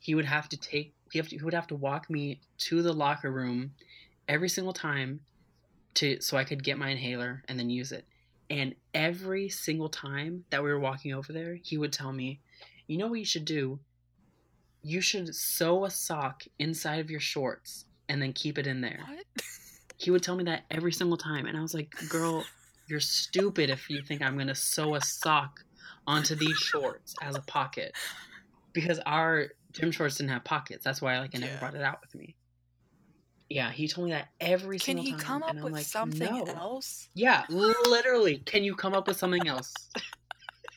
He 0.00 0.14
would 0.14 0.24
have 0.24 0.48
to 0.50 0.56
take 0.56 0.94
he 1.12 1.18
have 1.18 1.28
to, 1.28 1.36
he 1.36 1.44
would 1.44 1.54
have 1.54 1.68
to 1.68 1.76
walk 1.76 2.10
me 2.10 2.40
to 2.58 2.82
the 2.82 2.92
locker 2.92 3.30
room 3.30 3.72
every 4.28 4.48
single 4.48 4.72
time 4.72 5.20
to 5.94 6.20
so 6.20 6.36
I 6.36 6.44
could 6.44 6.64
get 6.64 6.78
my 6.78 6.88
inhaler 6.90 7.42
and 7.48 7.58
then 7.58 7.70
use 7.70 7.92
it. 7.92 8.06
And 8.50 8.74
every 8.92 9.48
single 9.48 9.88
time 9.88 10.44
that 10.50 10.62
we 10.62 10.70
were 10.70 10.80
walking 10.80 11.14
over 11.14 11.32
there, 11.32 11.56
he 11.62 11.78
would 11.78 11.92
tell 11.92 12.12
me, 12.12 12.40
"You 12.86 12.98
know 12.98 13.08
what 13.08 13.18
you 13.18 13.24
should 13.24 13.44
do? 13.44 13.80
You 14.82 15.00
should 15.00 15.34
sew 15.34 15.84
a 15.84 15.90
sock 15.90 16.42
inside 16.58 17.00
of 17.00 17.10
your 17.10 17.20
shorts 17.20 17.84
and 18.08 18.20
then 18.20 18.32
keep 18.32 18.58
it 18.58 18.66
in 18.66 18.80
there." 18.80 19.04
What? 19.06 19.44
He 19.98 20.10
would 20.10 20.22
tell 20.22 20.34
me 20.34 20.44
that 20.44 20.64
every 20.70 20.92
single 20.92 21.16
time, 21.16 21.46
and 21.46 21.56
I 21.56 21.62
was 21.62 21.74
like, 21.74 21.94
"Girl, 22.08 22.44
you're 22.88 23.00
stupid 23.00 23.70
if 23.70 23.88
you 23.90 24.02
think 24.02 24.22
I'm 24.22 24.36
gonna 24.38 24.54
sew 24.54 24.94
a 24.94 25.00
sock 25.00 25.64
onto 26.06 26.34
these 26.34 26.56
shorts 26.56 27.14
as 27.22 27.36
a 27.36 27.42
pocket." 27.42 27.94
Because 28.72 28.98
our 29.00 29.48
gym 29.72 29.90
shorts 29.92 30.16
didn't 30.16 30.30
have 30.30 30.44
pockets. 30.44 30.84
That's 30.84 31.02
why 31.02 31.14
I 31.14 31.20
like 31.20 31.34
I 31.34 31.38
never 31.38 31.52
Yeah. 31.52 31.58
brought 31.58 31.74
it 31.74 31.82
out 31.82 32.00
with 32.02 32.14
me. 32.14 32.36
Yeah, 33.48 33.70
he 33.70 33.86
told 33.86 34.06
me 34.06 34.12
that 34.12 34.28
every 34.40 34.78
Can 34.78 34.96
single 34.96 35.04
time. 35.04 35.12
Can 35.12 35.18
he 35.18 35.24
come 35.26 35.42
up 35.42 35.62
with 35.62 35.72
like, 35.72 35.86
something 35.86 36.38
no. 36.38 36.46
else? 36.48 37.08
Yeah, 37.14 37.44
literally. 37.50 38.38
Can 38.38 38.64
you 38.64 38.74
come 38.74 38.94
up 38.94 39.06
with 39.06 39.18
something 39.18 39.46
else? 39.46 39.74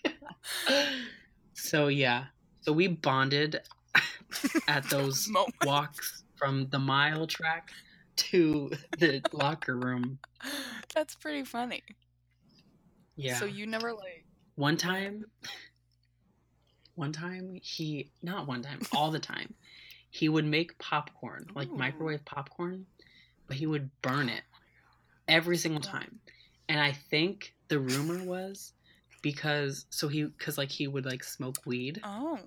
so 1.54 1.88
yeah, 1.88 2.26
so 2.62 2.74
we 2.74 2.88
bonded 2.88 3.62
at 4.68 4.84
those 4.90 5.30
walks 5.62 6.24
from 6.36 6.68
the 6.70 6.80
mile 6.80 7.28
track 7.28 7.70
to 8.18 8.72
the 8.98 9.22
locker 9.34 9.76
room. 9.78 10.20
That's 10.94 11.16
pretty 11.16 11.44
funny. 11.44 11.84
Yeah. 13.16 13.38
So 13.40 13.46
you 13.46 13.66
never 13.68 13.94
like. 13.94 14.26
one 14.56 14.78
time, 14.78 15.24
one 16.96 17.12
time 17.12 17.60
he 17.62 18.10
not 18.22 18.48
one 18.48 18.62
time, 18.62 18.80
all 18.94 19.12
the 19.12 19.20
time, 19.20 19.54
he 20.10 20.30
would 20.30 20.46
make 20.46 20.78
popcorn, 20.80 21.48
like 21.56 21.70
Ooh. 21.70 21.78
microwave 21.78 22.24
popcorn, 22.26 22.86
but 23.48 23.58
he 23.58 23.66
would 23.68 23.90
burn 24.02 24.30
it 24.30 24.44
every 25.28 25.58
single 25.58 25.82
time. 25.82 26.20
And 26.70 26.80
I 26.80 26.92
think 26.94 27.54
the 27.68 27.80
rumor 27.80 28.24
was 28.24 28.74
because 29.22 29.86
so 29.90 30.08
he 30.08 30.24
because 30.24 30.58
like 30.58 30.70
he 30.72 30.88
would 30.88 31.06
like 31.06 31.24
smoke 31.24 31.58
weed 31.66 32.00
Oh. 32.04 32.40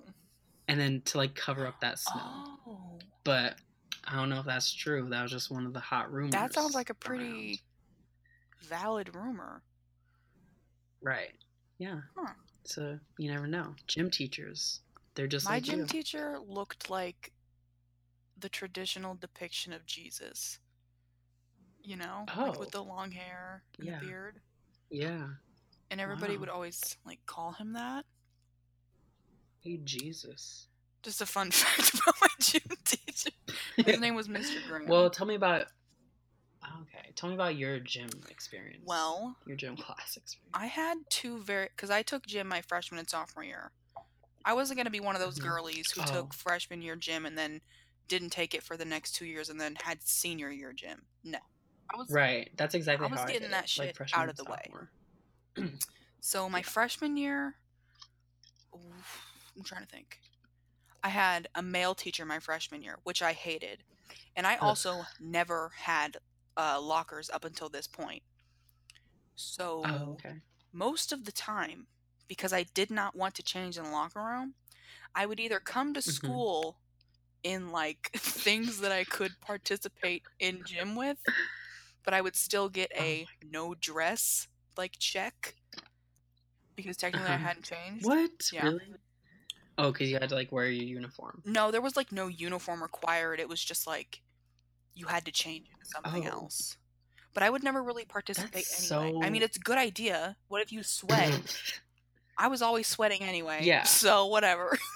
and 0.68 0.78
then 0.80 1.02
to 1.06 1.18
like 1.18 1.34
cover 1.34 1.66
up 1.66 1.80
that 1.80 1.98
smell. 1.98 2.58
Oh. 2.66 2.98
But 3.24 3.56
I 4.10 4.16
don't 4.16 4.30
know 4.30 4.40
if 4.40 4.46
that's 4.46 4.72
true. 4.72 5.06
That 5.10 5.22
was 5.22 5.30
just 5.30 5.50
one 5.50 5.66
of 5.66 5.72
the 5.74 5.80
hot 5.80 6.10
rumors. 6.12 6.32
That 6.32 6.54
sounds 6.54 6.74
like 6.74 6.88
a 6.90 6.92
around. 6.92 7.00
pretty 7.00 7.60
valid 8.62 9.14
rumor. 9.14 9.62
right. 11.02 11.34
Yeah. 11.78 12.00
Huh. 12.16 12.32
So 12.64 12.98
you 13.18 13.30
never 13.30 13.46
know. 13.46 13.74
Gym 13.86 14.10
teachers, 14.10 14.80
they're 15.14 15.26
just 15.28 15.44
My 15.46 15.52
like 15.56 15.62
gym 15.64 15.80
you. 15.80 15.86
teacher 15.86 16.38
looked 16.46 16.90
like 16.90 17.32
the 18.38 18.48
traditional 18.48 19.14
depiction 19.14 19.72
of 19.72 19.86
Jesus. 19.86 20.58
You 21.82 21.96
know, 21.96 22.24
like 22.36 22.58
with 22.58 22.68
Oh. 22.74 22.82
the 22.82 22.84
long 22.84 23.10
hair 23.12 23.62
and 23.78 23.86
Yeah. 23.88 24.00
the 24.00 24.06
beard. 24.06 24.40
yeah. 24.90 25.28
and 25.90 26.00
everybody 26.02 26.34
Wow. 26.34 26.40
would 26.40 26.48
always 26.50 26.96
like 27.06 27.24
call 27.26 27.52
him 27.52 27.72
that. 27.74 28.04
Hey 29.60 29.78
Jesus. 29.78 30.66
Just 31.02 31.20
a 31.22 31.26
fun 31.26 31.50
fact 31.52 31.94
about 31.94 32.14
my 32.20 32.28
gym 32.40 32.62
teacher. 32.84 32.97
His 33.86 34.00
name 34.00 34.14
was 34.14 34.28
Mr. 34.28 34.60
Graham. 34.66 34.88
Well, 34.88 35.10
tell 35.10 35.26
me 35.26 35.34
about. 35.34 35.66
Okay, 36.82 37.12
tell 37.14 37.28
me 37.28 37.34
about 37.34 37.56
your 37.56 37.78
gym 37.80 38.08
experience. 38.30 38.82
well, 38.84 39.36
your 39.46 39.56
gym 39.56 39.76
class 39.76 40.16
experience. 40.16 40.54
I 40.54 40.66
had 40.66 40.98
two 41.08 41.42
very 41.42 41.68
because 41.74 41.90
I 41.90 42.02
took 42.02 42.26
gym 42.26 42.48
my 42.48 42.62
freshman 42.62 42.98
and 42.98 43.08
sophomore 43.08 43.44
year. 43.44 43.72
I 44.44 44.54
wasn't 44.54 44.78
gonna 44.78 44.90
be 44.90 45.00
one 45.00 45.14
of 45.14 45.20
those 45.20 45.38
Mhm. 45.38 45.42
girlies 45.44 45.90
who 45.92 46.00
Oh. 46.02 46.12
took 46.12 46.34
freshman 46.34 46.82
year 46.82 46.96
gym 46.96 47.26
and 47.26 47.38
then 47.38 47.60
didn't 48.08 48.30
take 48.30 48.54
it 48.54 48.62
for 48.62 48.76
the 48.76 48.84
next 48.84 49.12
two 49.12 49.26
years 49.26 49.48
and 49.48 49.60
then 49.60 49.76
had 49.76 50.02
senior 50.02 50.50
year 50.50 50.72
gym. 50.72 51.06
No, 51.22 51.38
I 51.92 51.96
was 51.96 52.10
Right, 52.10 52.50
that's 52.56 52.74
exactly 52.74 53.06
how 53.06 53.10
I 53.10 53.12
was 53.12 53.20
how 53.20 53.26
getting 53.28 53.42
I 53.42 53.46
did 53.46 53.52
that 53.52 53.64
it, 53.64 53.68
shit 53.70 53.86
like 53.86 53.96
freshman 53.96 54.22
out 54.22 54.28
of 54.30 54.36
the 54.36 54.44
way. 54.44 54.72
So 56.20 56.48
my 56.48 56.58
Yeah. 56.60 56.62
freshman 56.62 57.16
year, 57.16 57.54
oof, 58.74 59.22
I'm 59.56 59.62
trying 59.64 59.82
to 59.82 59.88
think. 59.88 60.18
I 61.02 61.10
had 61.10 61.48
a 61.54 61.62
male 61.62 61.94
teacher 61.94 62.24
my 62.24 62.40
freshman 62.40 62.82
year, 62.82 62.98
which 63.04 63.22
I 63.22 63.32
hated, 63.32 63.84
and 64.36 64.46
I 64.46 64.56
also 64.56 65.08
never 65.18 65.70
had 65.70 66.18
uh, 66.56 66.80
lockers 66.80 67.30
up 67.30 67.44
until 67.44 67.68
this 67.70 67.86
point. 67.88 68.22
So 69.34 69.92
Oh, 69.92 70.12
okay. 70.12 70.40
most 70.72 71.12
of 71.12 71.24
the 71.24 71.32
time, 71.32 71.88
because 72.28 72.52
I 72.52 72.64
did 72.64 72.90
not 72.90 73.16
want 73.16 73.34
to 73.36 73.42
change 73.42 73.78
in 73.78 73.84
the 73.84 73.90
locker 73.90 74.22
room, 74.22 74.56
I 75.14 75.26
would 75.26 75.40
either 75.40 75.60
come 75.60 75.94
to 75.94 76.02
Mhm. 76.06 76.42
school 76.42 76.80
in 77.42 77.70
like 77.72 78.10
things 78.16 78.80
that 78.80 78.92
I 78.92 79.04
could 79.04 79.40
participate 79.40 80.24
in 80.40 80.64
gym 80.64 80.96
with, 80.96 81.18
but 82.04 82.14
I 82.14 82.22
would 82.22 82.36
still 82.36 82.68
get 82.70 82.92
Oh 82.98 83.16
a 83.16 83.30
no 83.42 83.74
dress 83.74 84.48
like 84.76 84.98
check 84.98 85.56
because 86.76 86.96
technically 86.96 87.30
I 87.30 87.36
Uh-huh. 87.36 87.48
hadn't 87.48 87.64
changed. 87.64 88.16
What? 88.16 88.50
Yeah. 88.50 88.72
Really? 88.78 88.94
Oh, 89.78 89.92
because 89.92 90.10
you 90.10 90.18
had 90.18 90.28
to 90.30 90.34
like 90.34 90.50
wear 90.52 90.66
your 90.66 90.84
uniform. 90.84 91.40
No, 91.44 91.70
there 91.70 91.80
was 91.80 91.96
like 91.96 92.10
no 92.12 92.26
uniform 92.26 92.82
required. 92.82 93.38
It 93.40 93.48
was 93.48 93.62
just 93.64 93.86
like 93.86 94.20
you 94.94 95.06
had 95.06 95.24
to 95.26 95.30
change 95.32 95.68
into 95.72 95.84
something 95.86 96.26
Oh. 96.26 96.30
else. 96.42 96.76
But 97.34 97.42
I 97.44 97.50
would 97.50 97.62
never 97.62 97.82
really 97.82 98.04
participate 98.04 98.52
That's 98.54 98.90
anyway. 98.90 99.24
I 99.26 99.30
mean, 99.30 99.42
it's 99.42 99.56
a 99.56 99.60
good 99.60 99.78
idea. 99.78 100.36
What 100.48 100.60
if 100.62 100.72
you 100.72 100.82
sweat? 100.82 101.56
I 102.38 102.48
was 102.48 102.62
always 102.62 102.86
sweating 102.88 103.22
anyway. 103.22 103.60
Yeah. 103.62 103.84
So 103.84 104.26
whatever. 104.26 104.76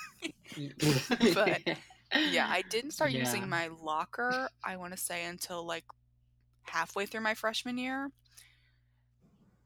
But, 1.35 1.62
yeah, 2.31 2.47
I 2.49 2.62
didn't 2.68 2.90
start 2.99 3.11
Yeah. 3.12 3.21
using 3.21 3.49
my 3.49 3.68
locker, 3.81 4.49
I 4.64 4.77
want 4.77 4.92
to 4.92 4.99
say, 4.99 5.25
until 5.25 5.64
like 5.66 5.85
halfway 6.64 7.07
through 7.07 7.23
my 7.23 7.35
freshman 7.35 7.79
year. 7.79 8.11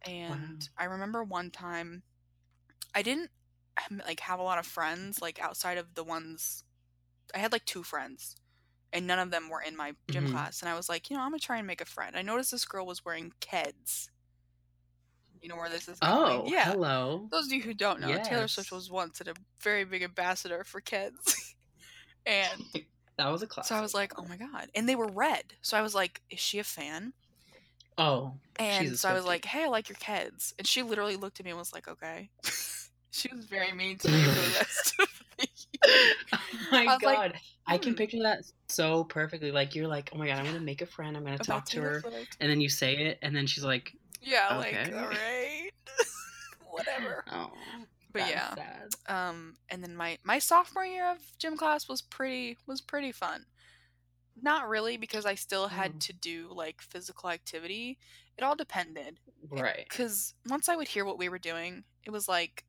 And 0.07 0.31
Wow. 0.31 0.57
I 0.79 0.85
remember 0.85 1.25
one 1.25 1.51
time 1.51 2.03
I 2.95 3.03
didn't 3.03 3.31
like 4.07 4.21
have 4.21 4.39
a 4.39 4.43
lot 4.43 4.59
of 4.59 4.67
friends 4.67 5.21
like 5.21 5.41
outside 5.41 5.79
of 5.79 5.95
the 5.95 6.05
ones 6.05 6.65
I 7.35 7.39
had 7.39 7.53
like 7.53 7.65
two 7.65 7.83
friends 7.83 8.37
and 8.93 9.07
none 9.07 9.19
of 9.19 9.31
them 9.31 9.49
were 9.49 9.61
in 9.61 9.77
my 9.77 9.95
gym 10.11 10.27
Mhm. 10.27 10.31
class 10.33 10.63
and 10.63 10.69
I 10.69 10.75
was 10.77 10.89
like, 10.89 11.11
you 11.11 11.17
know, 11.17 11.23
I'm 11.23 11.31
going 11.31 11.41
to 11.41 11.45
try 11.47 11.59
and 11.59 11.67
make 11.67 11.81
a 11.81 11.85
friend. 11.87 12.17
I 12.17 12.23
noticed 12.23 12.51
this 12.53 12.65
girl 12.65 12.87
was 12.87 13.05
wearing 13.05 13.33
Keds. 13.41 14.09
You 15.43 15.49
know 15.51 15.57
where 15.57 15.69
this 15.69 15.87
is 15.89 15.99
going? 16.01 16.13
Oh, 16.13 16.45
yeah. 16.49 16.73
hello. 16.73 17.29
Those 17.31 17.47
of 17.47 17.53
you 17.53 17.63
who 17.63 17.75
don't 17.75 18.01
know, 18.01 18.09
Taylor 18.23 18.49
Swift 18.49 18.73
was 18.73 18.91
once 18.91 19.21
a 19.21 19.25
very 19.61 19.85
big 19.85 20.03
ambassador 20.03 20.65
for 20.65 20.81
Keds. 20.81 21.53
and 22.27 22.63
That 23.19 23.29
was 23.31 23.43
a 23.43 23.47
class. 23.47 23.69
so 23.69 23.75
I 23.75 23.81
was 23.81 23.95
like, 23.95 24.19
oh 24.19 24.25
my 24.27 24.37
god. 24.37 24.69
And 24.75 24.89
they 24.89 24.95
were 24.97 25.09
red. 25.09 25.55
So 25.63 25.77
I 25.77 25.83
was 25.83 25.95
like, 25.95 26.21
is 26.31 26.39
she 26.41 26.59
a 26.59 26.65
fan? 26.65 27.13
oh, 27.99 28.35
And 28.59 28.99
so 28.99 29.09
I 29.09 29.15
was 29.15 29.25
like, 29.25 29.45
hey, 29.47 29.65
I 29.65 29.69
like 29.69 29.89
your 29.89 29.97
Keds. 29.97 30.53
And 30.59 30.67
she 30.67 30.83
literally 30.83 31.17
looked 31.17 31.41
at 31.41 31.45
me 31.45 31.51
and 31.51 31.59
was 31.59 31.73
like, 31.73 31.89
okay. 31.89 32.31
she 33.17 33.35
was 33.35 33.45
very 33.47 33.73
mean 33.73 33.99
to 33.99 34.11
me 34.11 34.23
for 34.23 34.31
the 34.31 34.41
rest 34.59 34.95
of 35.01 35.09
the 35.39 35.49
year. 35.49 36.13
oh 36.33 36.39
my 36.73 36.83
I 36.83 36.85
was 36.95 37.03
like, 37.03 37.17
god, 37.17 37.35
I 37.67 37.79
can 37.79 37.93
hmm. 37.93 37.97
picture 37.99 38.23
that 38.23 38.41
so 38.69 39.05
perfectly. 39.05 39.51
Like 39.51 39.75
you're 39.75 39.89
like, 39.89 40.11
oh 40.13 40.19
my 40.19 40.27
god, 40.27 40.39
I'm 40.39 40.45
gonna 40.45 40.61
make 40.61 40.83
a 40.83 40.87
friend. 40.87 41.17
I'm 41.17 41.23
gonna 41.25 41.37
About 41.37 41.47
talk 41.47 41.65
to 41.67 41.81
her, 41.81 42.03
and 42.41 42.51
then 42.51 42.61
you 42.61 42.69
say 42.69 42.95
it, 42.97 43.19
and 43.23 43.35
then 43.35 43.47
she's 43.47 43.65
like, 43.65 43.93
Yeah, 44.23 44.59
Okay. 44.59 44.85
like, 44.85 44.95
all 44.95 45.09
right. 45.09 45.71
Whatever. 46.71 47.25
oh, 47.33 47.51
But 48.13 48.29
yeah. 48.29 48.55
sad. 48.55 48.89
Um, 49.09 49.57
and 49.71 49.83
then 49.83 49.97
my 49.97 50.19
my 50.25 50.39
sophomore 50.39 50.85
year 50.87 51.11
of 51.11 51.19
gym 51.39 51.57
class 51.57 51.89
was 51.89 52.03
pretty 52.03 52.59
was 52.67 52.81
pretty 52.81 53.13
fun. 53.13 53.47
Not 54.41 54.69
really 54.69 54.99
because 54.99 55.25
I 55.25 55.35
still 55.35 55.69
had 55.69 55.93
Oh. 55.95 55.99
to 56.01 56.13
do 56.13 56.49
like 56.53 56.83
physical 56.83 57.31
activity. 57.31 57.99
It 58.37 58.45
all 58.45 58.55
depended. 58.55 59.19
Right. 59.49 59.87
Because 59.89 60.35
once 60.49 60.69
I 60.69 60.77
would 60.77 60.89
hear 60.89 61.07
what 61.07 61.19
we 61.19 61.31
were 61.31 61.39
doing, 61.39 61.85
it 62.05 62.11
was 62.11 62.29
like 62.29 62.65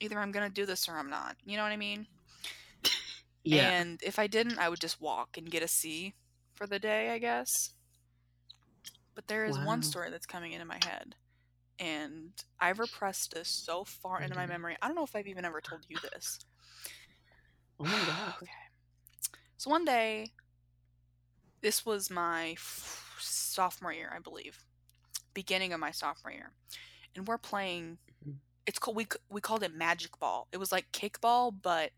either 0.00 0.18
I'm 0.18 0.32
gonna 0.32 0.50
do 0.50 0.66
this 0.66 0.88
or 0.88 0.96
I'm 0.98 1.10
not. 1.10 1.36
You 1.44 1.56
know 1.56 1.62
what 1.62 1.72
I 1.72 1.76
mean? 1.76 2.06
Yeah. 3.44 3.72
And 3.72 4.00
if 4.02 4.18
I 4.18 4.26
didn't, 4.26 4.58
I 4.58 4.68
would 4.68 4.80
just 4.80 5.00
walk 5.00 5.36
and 5.36 5.50
get 5.50 5.62
a 5.62 5.68
C 5.68 6.14
for 6.54 6.66
the 6.66 6.78
day, 6.80 7.10
I 7.10 7.18
guess. 7.18 7.74
But 9.14 9.28
there 9.28 9.44
is 9.46 9.58
Wow. 9.58 9.64
one 9.64 9.82
story 9.82 10.10
that's 10.10 10.26
coming 10.26 10.52
into 10.52 10.64
my 10.66 10.78
head. 10.78 11.16
And 11.78 12.32
I've 12.60 12.78
repressed 12.80 13.32
this 13.32 13.48
so 13.48 13.84
far 13.84 14.20
into 14.20 14.34
my 14.36 14.46
Mhm. 14.46 14.48
memory. 14.48 14.76
I 14.82 14.86
don't 14.86 14.96
know 14.96 15.04
if 15.04 15.14
I've 15.16 15.26
even 15.28 15.44
ever 15.44 15.60
told 15.60 15.86
you 15.88 15.98
this. 16.00 16.40
oh 17.80 17.86
my 17.86 18.00
god. 18.04 18.34
okay. 18.42 18.52
So 19.56 19.70
one 19.70 19.84
day, 19.84 20.32
this 21.60 21.84
was 21.84 22.10
my 22.10 22.50
f- 22.52 23.16
sophomore 23.20 23.92
year, 23.92 24.12
I 24.14 24.18
believe, 24.18 24.64
beginning 25.34 25.72
of 25.72 25.80
my 25.80 25.90
sophomore 25.90 26.32
year, 26.32 26.52
and 27.14 27.26
we're 27.26 27.38
playing. 27.38 27.98
It's 28.70 28.78
called 28.78 28.96
we 28.96 29.08
we 29.28 29.40
called 29.40 29.64
it 29.64 29.74
magic 29.74 30.16
ball. 30.20 30.46
It 30.52 30.58
was 30.58 30.70
like 30.70 30.92
kickball, 30.92 31.52
but 31.60 31.90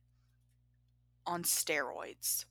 on 1.27 1.43
steroids. 1.43 2.47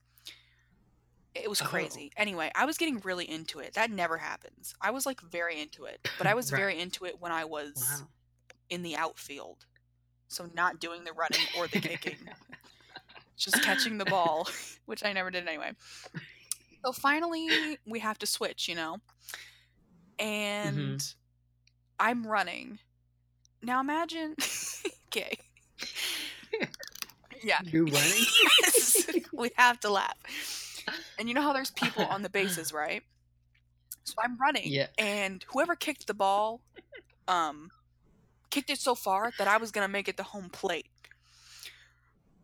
It 1.33 1.49
was 1.49 1.59
Oh. 1.59 1.65
crazy. 1.65 2.11
Anyway, 2.15 2.51
I 2.53 2.65
was 2.65 2.77
getting 2.77 2.99
really 2.99 3.27
into 3.27 3.57
it. 3.57 3.73
That 3.73 3.89
never 3.89 4.19
happens. 4.19 4.75
I 4.79 4.91
was 4.91 5.07
like 5.07 5.21
very 5.21 5.59
into 5.59 5.85
it, 5.85 6.07
but 6.19 6.27
I 6.27 6.33
was 6.39 6.51
Right. 6.51 6.59
very 6.59 6.79
into 6.79 7.05
it 7.05 7.19
when 7.19 7.31
I 7.31 7.45
was 7.45 7.73
Wow. 7.77 8.09
in 8.69 8.83
the 8.83 8.95
outfield. 8.95 9.65
So 10.27 10.47
not 10.53 10.79
doing 10.79 11.03
the 11.03 11.13
running 11.13 11.47
or 11.57 11.67
the 11.67 11.79
kicking 11.89 12.29
just 13.37 13.63
catching 13.63 13.97
the 13.97 14.05
ball, 14.05 14.47
which 14.85 15.03
I 15.03 15.13
never 15.13 15.31
did 15.31 15.47
anyway. 15.47 15.71
So 16.85 16.91
finally, 16.91 17.79
we 17.87 17.97
have 17.97 18.19
to 18.19 18.27
switch, 18.27 18.67
you 18.67 18.75
know? 18.75 18.97
And 20.19 20.99
mm-hmm. 20.99 21.17
I'm 21.99 22.27
running. 22.27 22.77
Now 23.63 23.79
imagine. 23.79 24.35
okay. 25.07 25.37
yeah. 27.43 27.59
You're 27.63 27.85
running. 27.85 28.25
We 29.33 29.49
have 29.57 29.79
to 29.79 29.89
laugh. 29.89 30.15
And 31.17 31.27
you 31.27 31.33
know 31.33 31.41
how 31.41 31.51
there's 31.53 31.71
people 31.71 32.05
on 32.05 32.21
the 32.21 32.29
bases, 32.29 32.71
right? 32.71 33.01
So 34.03 34.13
I'm 34.23 34.37
running. 34.37 34.63
Yeah. 34.65 34.87
And 34.99 35.43
whoever 35.51 35.75
kicked 35.75 36.05
the 36.05 36.13
ball, 36.13 36.61
um, 37.27 37.71
kicked 38.51 38.69
it 38.69 38.77
so 38.77 38.93
far 38.93 39.31
that 39.39 39.47
I 39.47 39.57
was 39.57 39.71
gonna 39.71 39.87
make 39.87 40.07
it 40.07 40.17
to 40.17 40.23
home 40.23 40.49
plate. 40.49 40.85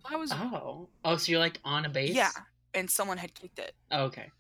I 0.06 0.16
was 0.16 0.32
Oh. 0.32 0.90
Oh, 1.06 1.18
so 1.18 1.32
you're 1.32 1.40
like 1.40 1.60
on 1.64 1.86
a 1.86 1.90
base? 1.90 2.16
yeah, 2.16 2.32
and 2.74 2.90
someone 2.90 3.18
had 3.18 3.34
kicked 3.36 3.60
it. 3.60 3.76
Oh, 3.92 4.06
okay. 4.06 4.32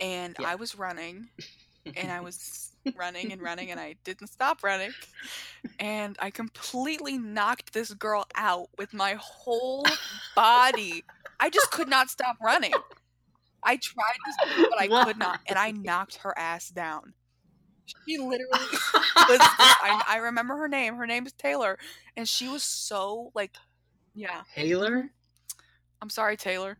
and 0.00 0.34
Yeah. 0.40 0.48
I 0.48 0.54
was 0.56 0.74
running 0.74 1.28
and 1.94 2.10
I 2.10 2.20
was 2.20 2.71
running 2.96 3.32
and 3.32 3.40
running 3.40 3.70
and 3.70 3.78
I 3.78 3.96
didn't 4.04 4.28
stop 4.28 4.62
running 4.62 4.90
and 5.78 6.16
I 6.20 6.30
completely 6.30 7.18
knocked 7.18 7.72
this 7.72 7.94
girl 7.94 8.26
out 8.34 8.68
with 8.78 8.92
my 8.92 9.16
whole 9.20 9.84
body. 10.34 11.04
I 11.38 11.50
just 11.50 11.70
could 11.70 11.88
not 11.88 12.10
stop 12.10 12.36
running. 12.42 12.72
I 13.64 13.76
tried 13.76 14.56
to, 14.56 14.68
but 14.70 14.80
I 14.80 15.04
could 15.04 15.18
not, 15.18 15.40
and 15.46 15.58
I 15.58 15.70
knocked 15.70 16.16
her 16.16 16.36
ass 16.36 16.68
down. 16.68 17.14
She 18.06 18.18
literally 18.18 18.48
was. 18.52 19.38
I, 19.40 20.02
I 20.08 20.16
remember 20.18 20.56
her 20.56 20.68
name. 20.68 20.96
Her 20.96 21.06
name 21.06 21.26
is 21.26 21.32
Taylor, 21.32 21.78
and 22.16 22.28
she 22.28 22.48
was 22.48 22.62
so 22.62 23.30
like, 23.34 23.56
yeah. 24.14 24.42
Taylor? 24.54 25.10
I'm 26.00 26.10
sorry, 26.10 26.36
Taylor. 26.36 26.78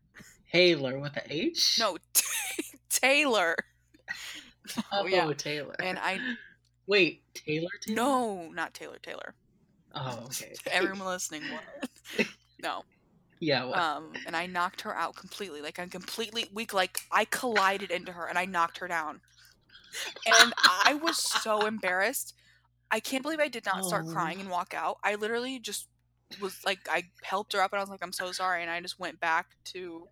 Taylor 0.51 0.99
with 0.99 1.17
a 1.17 1.23
H? 1.33 1.77
No, 1.79 1.97
Taylor. 2.91 3.55
Oh, 4.93 5.07
yeah. 5.07 5.31
Taylor. 5.35 5.75
And 5.81 5.99
I 5.99 6.19
Wait, 6.87 7.23
Taylor? 7.35 7.69
Taylor? 7.81 7.97
No, 7.97 8.51
not 8.53 8.75
Taylor 8.75 8.99
Taylor. 9.03 9.35
Oh, 9.95 10.21
okay. 10.27 10.55
Everyone 10.71 11.07
listening, 11.07 11.43
what? 11.53 12.27
No. 12.63 12.83
Yeah. 13.41 13.65
Well, 13.65 13.75
Um, 13.75 14.13
and 14.27 14.37
I 14.37 14.47
knocked 14.47 14.83
her 14.83 14.97
out 14.97 15.17
completely. 15.17 15.61
Like 15.63 15.79
I'm 15.79 15.91
completely 15.91 16.47
weak. 16.53 16.73
Like 16.73 17.01
I 17.11 17.25
collided 17.27 17.91
into 17.91 18.13
her 18.13 18.27
and 18.27 18.39
I 18.39 18.45
knocked 18.45 18.79
her 18.79 18.89
down. 18.89 19.21
And 20.41 20.53
I 20.85 20.95
was 21.03 21.19
so 21.19 21.67
embarrassed. 21.67 22.35
I 22.91 23.01
can't 23.01 23.23
believe 23.23 23.41
I 23.41 23.49
did 23.49 23.65
not 23.67 23.85
start 23.85 24.07
Oh. 24.09 24.13
crying 24.13 24.41
and 24.41 24.49
walk 24.51 24.75
out. 24.75 24.99
I 25.03 25.17
literally 25.17 25.59
just 25.59 25.89
was 26.41 26.59
like, 26.65 26.81
I 26.91 27.05
helped 27.23 27.53
her 27.53 27.61
up 27.61 27.73
and 27.73 27.79
I 27.79 27.83
was 27.83 27.91
like, 27.91 28.03
I'm 28.03 28.13
so 28.13 28.33
sorry. 28.33 28.63
And 28.63 28.71
I 28.71 28.81
just 28.81 28.99
went 28.99 29.19
back 29.21 29.49
to, 29.73 30.09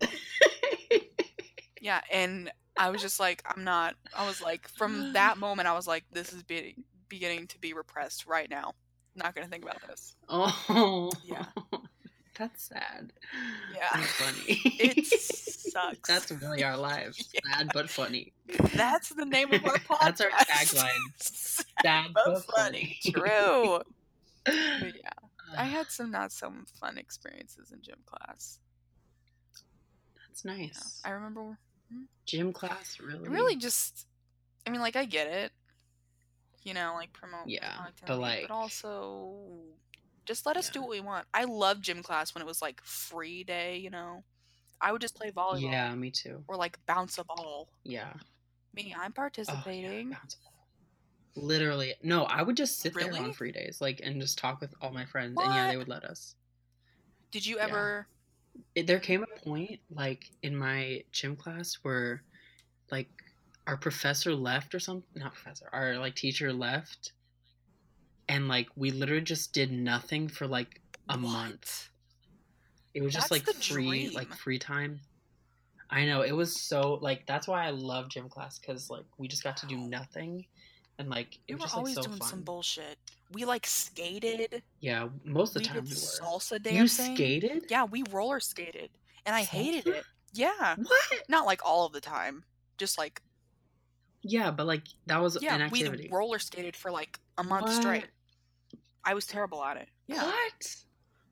yeah. 1.79 2.01
And 2.11 2.51
I 2.81 2.89
was 2.89 3.01
just 3.01 3.19
like, 3.19 3.43
I'm 3.45 3.63
not, 3.63 3.95
I 4.17 4.25
was 4.25 4.41
like, 4.41 4.67
from 4.67 5.13
that 5.13 5.37
moment, 5.45 5.67
I 5.67 5.73
was 5.73 5.87
like, 5.87 6.03
this 6.11 6.33
is 6.33 6.41
being, 6.43 6.83
beginning 7.09 7.45
to 7.47 7.59
be 7.59 7.73
repressed 7.73 8.25
right 8.25 8.49
now. 8.49 8.73
Not 9.15 9.35
gonna 9.35 9.47
think 9.47 9.63
about 9.63 9.81
this. 9.87 10.15
Oh, 10.29 11.11
Yeah. 11.23 11.45
That's 12.37 12.63
sad. 12.63 13.11
Yeah. 13.75 13.89
That's 13.93 14.11
funny. 14.13 14.61
It 14.79 15.05
sucks. 15.05 16.07
That's 16.07 16.31
really 16.31 16.63
our 16.63 16.77
lives. 16.77 17.29
Sad 17.57 17.69
but 17.73 17.87
funny. 17.89 18.33
That's 18.73 19.09
the 19.09 19.25
name 19.25 19.53
of 19.53 19.63
our 19.65 19.77
podcast. 19.77 19.99
That's 20.01 20.21
our 20.21 20.29
tagline. 20.29 20.97
Sad 21.19 21.65
Sad 21.83 22.05
but 22.15 22.25
but 22.25 22.43
funny. 22.45 22.97
funny. 23.03 23.13
True. 23.13 23.81
But 24.45 24.55
yeah, 24.95 25.55
I 25.57 25.65
had 25.65 25.91
some 25.91 26.09
not 26.09 26.31
so 26.31 26.51
fun 26.79 26.97
experiences 26.97 27.71
in 27.71 27.81
gym 27.83 27.99
class. 28.05 28.57
That's 30.27 30.45
nice. 30.45 31.01
I 31.05 31.09
remember 31.11 31.59
Gym 32.25 32.53
class, 32.53 32.99
really? 32.99 33.29
really 33.29 33.55
just 33.57 34.05
I 34.65 34.69
mean 34.69 34.81
like 34.81 34.95
I 34.95 35.05
get 35.05 35.27
it. 35.27 35.51
You 36.63 36.73
know, 36.75 36.93
like 36.95 37.11
promote 37.13 37.47
Yeah, 37.47 37.75
content, 37.75 38.07
but, 38.07 38.19
like- 38.19 38.41
but 38.47 38.53
also 38.53 39.33
just 40.25 40.45
let 40.45 40.57
us 40.57 40.69
do 40.69 40.81
what 40.81 40.89
we 40.91 40.99
want. 40.99 41.25
I 41.33 41.45
love 41.45 41.81
gym 41.81 42.03
class 42.03 42.35
when 42.35 42.41
it 42.43 42.45
was 42.45 42.61
like 42.61 42.79
free 42.83 43.43
day, 43.43 43.77
you 43.77 43.89
know. 43.89 44.23
I 44.79 44.91
would 44.91 45.01
just 45.01 45.15
play 45.15 45.31
volleyball 45.31 45.71
Yeah, 45.71 45.93
me 45.95 46.11
too. 46.11 46.43
or 46.47 46.55
like 46.55 46.77
bounce 46.85 47.17
a 47.17 47.23
ball. 47.23 47.69
Yeah. 47.83 48.13
Me, 48.73 48.93
I'm 48.95 48.99
Oh, 49.01 49.05
yeah, 49.05 49.11
participating. 49.11 50.09
bounce 50.11 50.35
ball. 50.35 50.53
Literally, 51.35 51.95
no. 52.03 52.23
I 52.25 52.41
would 52.43 52.57
just 52.57 52.79
sit 52.79 52.93
there 52.93 53.13
on 53.15 53.33
free 53.33 53.51
days, 53.51 53.79
like, 53.81 54.01
and 54.03 54.21
just 54.21 54.37
talk 54.37 54.61
with 54.61 54.73
all 54.81 54.91
my 54.91 55.05
friends, 55.05 55.39
and 55.41 55.53
yeah, 55.53 55.67
they 55.67 55.77
would 55.77 55.87
let 55.87 56.03
us. 56.03 56.35
Did 57.31 57.45
you 57.45 57.57
ever 57.57 58.07
there 58.75 58.99
came 58.99 59.23
a 59.23 59.39
point 59.45 59.79
like 59.89 60.29
in 60.43 60.55
my 60.55 61.03
gym 61.11 61.35
class 61.35 61.77
where 61.81 62.23
like 62.91 63.09
our 63.67 63.77
professor 63.77 64.33
left 64.33 64.73
or 64.73 64.79
something 64.79 65.05
not 65.15 65.33
professor 65.33 65.69
our 65.71 65.97
like 65.97 66.15
teacher 66.15 66.51
left. 66.51 67.13
And 68.27 68.47
like 68.47 68.67
we 68.75 68.91
literally 68.91 69.23
just 69.23 69.53
did 69.53 69.71
nothing 69.71 70.27
for 70.27 70.47
like 70.47 70.81
a 71.09 71.17
month. 71.17 71.89
It 72.93 73.01
was 73.01 73.13
just 73.13 73.31
like 73.31 73.43
free 73.43 74.09
like 74.09 74.33
free 74.33 74.59
time. 74.59 75.01
I 75.89 76.05
know 76.05 76.21
it 76.21 76.31
was 76.31 76.59
so 76.59 76.99
like 77.01 77.25
that's 77.27 77.47
why 77.49 77.65
i 77.65 77.69
love 77.69 78.07
gym 78.09 78.29
class 78.29 78.57
because 78.57 78.89
like 78.89 79.03
we 79.17 79.27
just 79.27 79.43
got 79.43 79.57
to 79.57 79.65
do 79.65 79.77
nothing 79.77 80.45
and 81.01 81.09
like 81.09 81.39
We 81.47 81.53
it 81.53 81.53
was 81.55 81.59
were 81.61 81.65
just 81.65 81.75
like 81.75 81.79
always 81.79 81.95
so 81.95 82.01
doing 82.03 82.17
fun 82.19 82.27
some 82.29 82.41
bullshit. 82.41 82.97
We 83.33 83.45
like 83.45 83.65
skated. 83.65 84.63
yeah 84.79 85.09
most 85.25 85.55
of 85.55 85.61
We 85.61 85.67
the 85.67 85.73
time 85.73 85.83
did 85.83 85.85
we 85.85 85.89
were 85.95 86.01
salsa 86.01 86.71
you 86.71 86.87
skated 86.87 87.65
Yeah, 87.69 87.83
we 87.85 88.03
roller 88.11 88.39
skated, 88.39 88.89
and 89.25 89.35
I 89.35 89.43
hated 89.43 89.87
it. 89.87 90.05
Yeah, 90.33 90.75
what 90.77 91.23
not 91.27 91.45
like 91.45 91.61
all 91.65 91.85
of 91.85 91.93
the 91.93 92.01
time. 92.01 92.43
Just 92.77 92.97
like 92.97 93.21
yeah 94.23 94.51
but 94.51 94.65
like 94.67 94.83
that 95.07 95.21
was 95.21 95.37
yeah, 95.41 95.55
an 95.55 95.61
we 95.71 95.79
activity 95.79 96.09
roller 96.11 96.39
skated 96.39 96.75
for 96.75 96.91
like 96.91 97.19
a 97.37 97.43
month 97.43 97.63
What? 97.65 97.73
straight. 97.73 98.07
I 99.03 99.13
was 99.13 99.25
terrible 99.25 99.63
at 99.63 99.77
it. 99.77 99.89
Yeah, 100.07 100.23
What? 100.23 100.75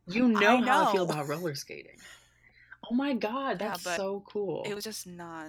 You 0.07 0.27
know, 0.27 0.57
I 0.57 0.61
how 0.61 0.89
I 0.89 0.91
feel 0.91 1.03
about 1.03 1.27
roller 1.27 1.53
skating. 1.53 1.99
Oh 2.89 2.95
my 2.95 3.13
god, 3.13 3.59
that's 3.59 3.83
but 3.83 3.97
so 3.97 4.23
cool. 4.27 4.63
it 4.65 4.73
was 4.73 4.83
just 4.83 5.05
not. 5.05 5.47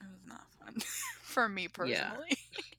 It 0.00 0.06
was 0.10 0.20
not 0.26 0.42
fun 0.58 0.74
for 1.22 1.48
me 1.48 1.68
personally. 1.68 1.94
yeah. 2.30 2.64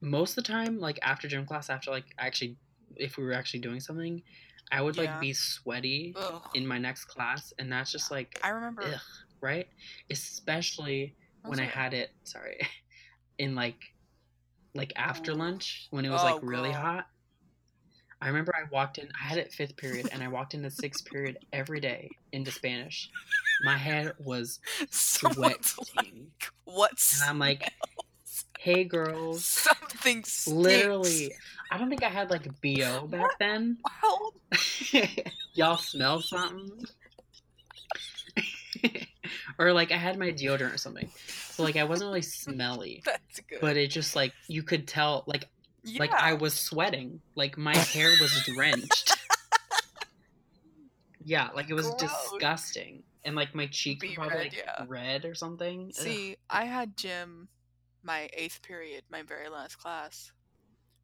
Most 0.00 0.36
of 0.36 0.44
the 0.44 0.52
time, 0.52 0.78
like 0.80 0.98
after 1.02 1.28
gym 1.28 1.46
class, 1.46 1.70
after 1.70 1.90
like 1.90 2.06
actually 2.18 2.56
if 2.96 3.16
we 3.16 3.24
were 3.24 3.32
actually 3.32 3.60
doing 3.60 3.80
something, 3.80 4.22
I 4.70 4.82
would 4.82 4.96
Yeah. 4.96 5.02
like 5.12 5.20
be 5.20 5.32
sweaty 5.32 6.14
Ugh. 6.16 6.42
in 6.54 6.66
my 6.66 6.78
next 6.78 7.04
class 7.06 7.52
and 7.58 7.70
that's 7.72 7.92
just 7.92 8.10
like 8.10 8.38
I 8.42 8.48
remember. 8.48 8.82
ugh, 8.82 9.00
right? 9.40 9.68
Especially 10.10 11.14
when 11.44 11.60
I 11.60 11.64
had 11.66 11.94
it 11.94 12.10
sorry. 12.24 12.58
In 13.38 13.54
like 13.54 13.78
like 14.74 14.92
after 14.96 15.32
oh. 15.32 15.36
lunch 15.36 15.86
when 15.90 16.04
it 16.04 16.10
was 16.10 16.20
Oh, 16.22 16.34
like 16.34 16.42
really 16.42 16.70
girl. 16.72 16.80
hot. 16.80 17.06
I 18.20 18.28
remember 18.28 18.54
I 18.54 18.68
walked 18.70 18.98
in 18.98 19.08
I 19.20 19.24
had 19.28 19.38
it 19.38 19.52
fifth 19.52 19.76
period 19.76 20.08
and 20.12 20.22
I 20.22 20.28
walked 20.28 20.54
into 20.54 20.70
sixth 20.70 21.04
period 21.04 21.38
every 21.52 21.80
day 21.80 22.10
into 22.32 22.52
Spanish. 22.52 23.10
My 23.64 23.76
hair 23.76 24.14
was 24.20 24.60
Someone's 24.90 25.38
like, 25.38 25.64
sweating. 25.64 26.30
"What's 26.64 27.20
And 27.20 27.28
I'm 27.30 27.38
like, 27.40 27.68
hey 28.62 28.84
girls. 28.84 29.44
something?" 29.44 29.92
Stinks. 30.02 30.48
Literally, 30.48 31.32
I 31.70 31.78
don't 31.78 31.88
think 31.88 32.02
I 32.02 32.08
had 32.08 32.30
like 32.30 32.48
BO 32.60 33.06
back 33.06 33.38
then. 33.38 33.78
Y'all 35.54 35.78
smell 35.78 36.20
something? 36.20 36.84
or 39.58 39.72
like 39.72 39.92
I 39.92 39.96
had 39.96 40.18
my 40.18 40.30
deodorant 40.32 40.74
or 40.74 40.78
something. 40.78 41.08
So 41.50 41.62
like 41.62 41.76
I 41.76 41.84
wasn't 41.84 42.08
really 42.08 42.22
smelly. 42.22 43.02
That's 43.04 43.40
good. 43.48 43.60
But 43.60 43.76
it 43.76 43.88
just 43.88 44.16
like 44.16 44.32
you 44.48 44.62
could 44.62 44.88
tell 44.88 45.24
like 45.26 45.48
yeah. 45.84 46.00
like 46.00 46.12
I 46.12 46.34
was 46.34 46.54
sweating. 46.54 47.20
Like 47.34 47.56
my 47.56 47.76
hair 47.76 48.10
was 48.20 48.32
drenched. 48.44 49.16
yeah, 51.24 51.50
like 51.54 51.70
it 51.70 51.74
was 51.74 51.86
Gross. 51.86 52.00
disgusting. 52.00 53.02
And 53.24 53.36
like 53.36 53.54
my 53.54 53.68
cheeks 53.68 54.00
Be 54.00 54.08
were 54.08 54.14
probably 54.26 54.36
red, 54.36 54.44
like 54.44 54.56
yeah. 54.56 54.84
red 54.88 55.24
or 55.24 55.34
something. 55.34 55.92
Ugh. 55.96 56.04
See, 56.04 56.36
I 56.50 56.64
had 56.64 56.96
gym 56.96 57.48
my 58.02 58.28
eighth 58.32 58.62
period, 58.62 59.04
my 59.10 59.22
very 59.22 59.48
last 59.48 59.76
class. 59.76 60.32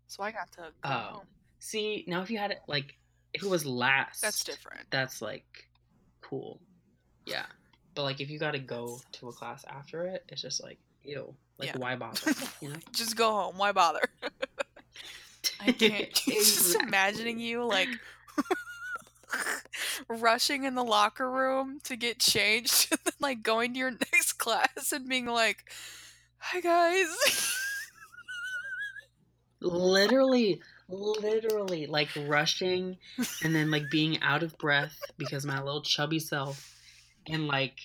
So 0.06 0.22
I 0.22 0.30
got 0.32 0.50
to 0.52 0.60
go 0.60 0.70
Oh. 0.84 0.90
home. 0.90 1.26
See, 1.60 2.04
now 2.06 2.22
if 2.22 2.30
you 2.30 2.38
had 2.38 2.50
it 2.52 2.60
like 2.68 2.96
if 3.34 3.42
it 3.42 3.48
was 3.48 3.66
last 3.66 4.22
That's 4.22 4.42
different. 4.44 4.86
that's 4.90 5.20
like 5.20 5.68
cool. 6.20 6.60
Yeah. 7.26 7.46
But 7.94 8.04
like 8.04 8.20
if 8.20 8.30
you 8.30 8.38
gotta 8.38 8.58
go 8.58 9.00
to 9.12 9.28
a 9.28 9.32
class 9.32 9.64
after 9.68 10.04
it, 10.04 10.24
it's 10.28 10.40
just 10.40 10.62
like 10.62 10.78
ew. 11.02 11.34
Like 11.58 11.70
Yeah. 11.70 11.78
why 11.78 11.96
bother? 11.96 12.32
You 12.60 12.70
know? 12.70 12.76
Just 12.92 13.16
go 13.16 13.30
home. 13.32 13.58
Why 13.58 13.72
bother? 13.72 14.02
I 15.60 15.72
can't. 15.72 16.12
Just 16.24 16.76
imagining 16.76 17.38
you 17.40 17.64
like 17.64 17.88
rushing 20.08 20.64
in 20.64 20.74
the 20.74 20.84
locker 20.84 21.30
room 21.30 21.80
to 21.84 21.96
get 21.96 22.18
changed, 22.18 22.88
and 22.90 23.00
then 23.04 23.14
like 23.20 23.42
going 23.42 23.72
to 23.74 23.78
your 23.78 23.90
next 23.90 24.34
class 24.34 24.92
and 24.92 25.08
being 25.08 25.26
like, 25.26 25.64
"Hi 26.38 26.60
guys." 26.60 27.08
literally 29.60 30.60
literally 30.88 31.86
like 31.86 32.08
rushing 32.26 32.96
and 33.42 33.54
then 33.54 33.70
like 33.70 33.90
being 33.90 34.22
out 34.22 34.42
of 34.42 34.56
breath 34.58 34.98
because 35.18 35.44
my 35.44 35.60
little 35.60 35.82
chubby 35.82 36.18
self 36.18 36.74
and 37.26 37.46
like 37.46 37.78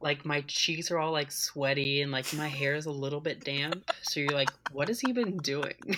like 0.00 0.26
my 0.26 0.42
cheeks 0.42 0.90
are 0.90 0.98
all 0.98 1.12
like 1.12 1.32
sweaty 1.32 2.02
and 2.02 2.12
like 2.12 2.30
my 2.34 2.48
hair 2.48 2.74
is 2.74 2.84
a 2.86 2.90
little 2.90 3.20
bit 3.20 3.42
damp. 3.44 3.90
So 4.02 4.20
you're 4.20 4.30
like 4.30 4.50
what 4.72 4.88
has 4.88 5.00
he 5.00 5.12
been 5.12 5.38
doing? 5.38 5.74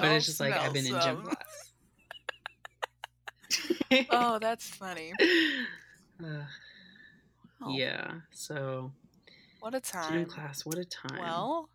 But 0.00 0.12
it's 0.12 0.26
just 0.26 0.40
like 0.40 0.52
i've 0.52 0.72
been 0.72 0.86
in 0.86 1.00
gym 1.00 1.22
class. 1.22 1.72
Oh, 4.10 4.38
that's 4.40 4.68
funny. 4.68 5.12
Uh, 6.22 6.42
Oh, 7.62 7.74
yeah 7.74 8.12
so 8.32 8.92
What 9.66 9.74
a 9.74 9.80
gym 9.80 10.00
time. 10.00 10.24
class 10.26 10.64
what 10.64 10.78
a 10.78 10.84
time 10.84 11.18
Well, 11.18 11.68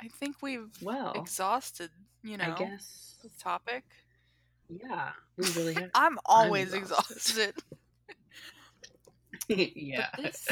I 0.00 0.08
think 0.08 0.36
we've 0.40 0.70
well 0.80 1.12
exhausted, 1.12 1.90
you 2.22 2.38
know, 2.38 2.44
i 2.44 2.58
guess 2.58 3.16
the 3.22 3.28
topic. 3.38 3.84
yeah 4.70 5.10
we 5.36 5.44
really 5.56 5.74
have 5.74 5.90
I'm 5.94 6.18
always 6.24 6.72
exhausted. 6.72 7.52
exhausted. 7.52 7.54
yeah 9.76 10.06
this- 10.16 10.48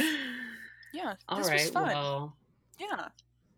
Yeah, 0.93 1.15
all 1.27 1.39
this 1.39 1.49
right 1.49 1.61
was 1.63 1.71
fun. 1.71 1.87
well 1.87 2.37
yeah, 2.79 3.09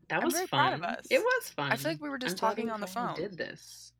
That 0.08 0.18
I'm 0.18 0.24
was 0.26 0.34
fun. 0.34 0.46
proud 0.50 0.74
of 0.74 0.82
us. 0.84 1.04
It 1.10 1.18
was 1.18 1.48
fun. 1.48 1.72
I 1.72 1.76
feel 1.76 1.90
like 1.90 2.00
we 2.00 2.10
were 2.10 2.18
just 2.18 2.34
I'm 2.34 2.48
talking 2.50 2.70
on 2.70 2.80
the 2.80 2.86
phone. 2.86 3.16
Did 3.16 3.36
this? 3.36 3.91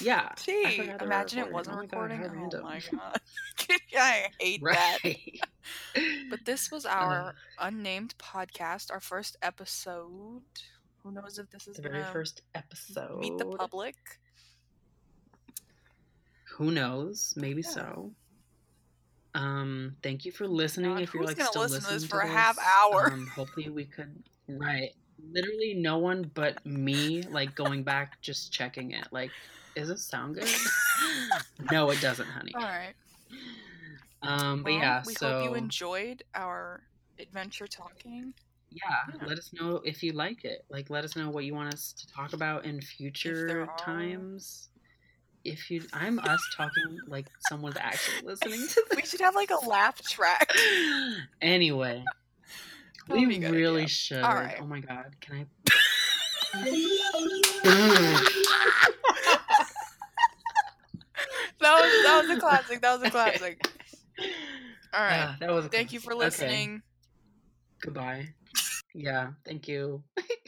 Yeah. 0.00 0.30
Gee, 0.44 0.76
forgot 0.78 0.98
they 0.98 1.06
were 1.06 1.12
imagine 1.12 1.38
it 1.40 1.52
wasn't 1.52 1.76
Oh 1.76 1.80
my 1.80 1.86
God, 1.86 2.00
recording. 2.10 2.50
oh 2.54 2.62
my 2.62 2.80
god, 2.90 3.20
I 3.96 4.26
hate 4.40 4.62
that. 4.64 4.98
But 6.30 6.44
this 6.44 6.70
was 6.70 6.84
our 6.86 7.34
unnamed 7.60 8.14
podcast, 8.18 8.90
our 8.90 9.00
first 9.00 9.36
episode. 9.42 10.42
Who 11.02 11.12
knows 11.12 11.38
if 11.38 11.50
this 11.50 11.68
is 11.68 11.76
the 11.76 11.82
very 11.82 12.02
first 12.04 12.42
episode. 12.54 13.18
meet 13.20 13.38
the 13.38 13.44
public? 13.46 13.94
Who 16.56 16.70
knows? 16.70 17.34
Maybe 17.36 17.62
Yeah. 17.62 17.70
so. 17.70 18.10
Um, 19.34 19.96
thank 20.02 20.24
you 20.24 20.32
for 20.32 20.48
listening. 20.48 20.92
God, 20.94 21.02
if 21.02 21.12
you're 21.12 21.22
like 21.22 21.36
gonna 21.36 21.48
still 21.50 21.62
listen 21.62 21.80
to 21.82 21.86
listening 21.92 22.00
this 22.00 22.08
for 22.10 22.20
a 22.20 22.26
half 22.28 22.56
this. 22.56 22.64
hour? 22.64 23.12
Um, 23.12 23.26
hopefully 23.26 23.68
we 23.68 23.84
could. 23.84 24.22
Right. 24.48 24.90
Literally 25.30 25.74
no 25.74 25.98
one 25.98 26.30
but 26.34 26.64
me. 26.64 27.22
Like 27.22 27.54
going 27.54 27.82
back, 27.82 28.20
just 28.22 28.50
checking 28.52 28.92
it. 28.92 29.06
Like, 29.10 29.30
does 29.76 29.90
it 29.90 29.98
sound 30.00 30.34
good? 30.34 30.48
no, 31.70 31.90
it 31.90 32.00
doesn't, 32.00 32.26
honey. 32.26 32.52
All 32.56 32.62
right. 32.62 32.94
Um, 34.22 34.62
but 34.62 34.72
Well, 34.72 34.80
yeah. 34.80 35.02
we 35.06 35.14
so 35.14 35.30
hope 35.30 35.44
you 35.44 35.54
enjoyed 35.54 36.22
our 36.34 36.80
adventure 37.20 37.66
talking. 37.68 38.32
yeah, 38.70 38.80
Yeah. 39.14 39.26
let 39.26 39.38
us 39.38 39.52
know 39.52 39.80
if 39.84 40.02
you 40.02 40.12
like 40.12 40.44
it. 40.44 40.64
Like, 40.70 40.90
let 40.90 41.04
us 41.04 41.14
know 41.14 41.30
what 41.30 41.44
you 41.44 41.54
want 41.54 41.72
us 41.74 41.92
to 41.92 42.06
talk 42.08 42.32
about 42.32 42.64
in 42.64 42.80
future 42.80 43.68
are- 43.70 43.76
times. 43.78 44.70
If 45.44 45.70
you, 45.70 45.82
I'm 45.92 46.18
us 46.18 46.40
talking 46.56 46.98
like 47.06 47.26
someone's 47.48 47.76
actually 47.76 48.26
listening 48.26 48.66
to 48.66 48.84
this. 48.90 48.96
We 48.96 49.02
should 49.02 49.20
have 49.20 49.36
like 49.36 49.50
a 49.50 49.64
laugh 49.68 50.02
track. 50.02 50.50
anyway, 51.40 52.02
we 53.08 53.38
good 53.38 53.52
really 53.52 53.86
should. 53.86 54.24
Alright. 54.24 54.56
Oh 54.60 54.66
my 54.66 54.80
god, 54.80 55.14
can 55.20 55.46
I? 55.46 55.46
That 61.66 61.80
was 61.82 62.04
that 62.04 62.22
was 62.22 62.30
a 62.30 62.40
classic. 62.40 62.80
That 62.80 63.00
was 63.00 63.08
a 63.08 63.10
classic. 63.10 63.60
All 64.94 65.00
right. 65.00 65.26
Ah, 65.30 65.36
that 65.40 65.50
was. 65.50 65.66
Thank 65.66 65.92
you 65.92 65.98
for 65.98 66.14
classic. 66.14 66.44
Okay, 66.44 66.52
listening. 66.52 66.82
Goodbye. 67.82 68.28
Yeah, 68.94 69.30
thank 69.44 69.66
you. 69.66 70.04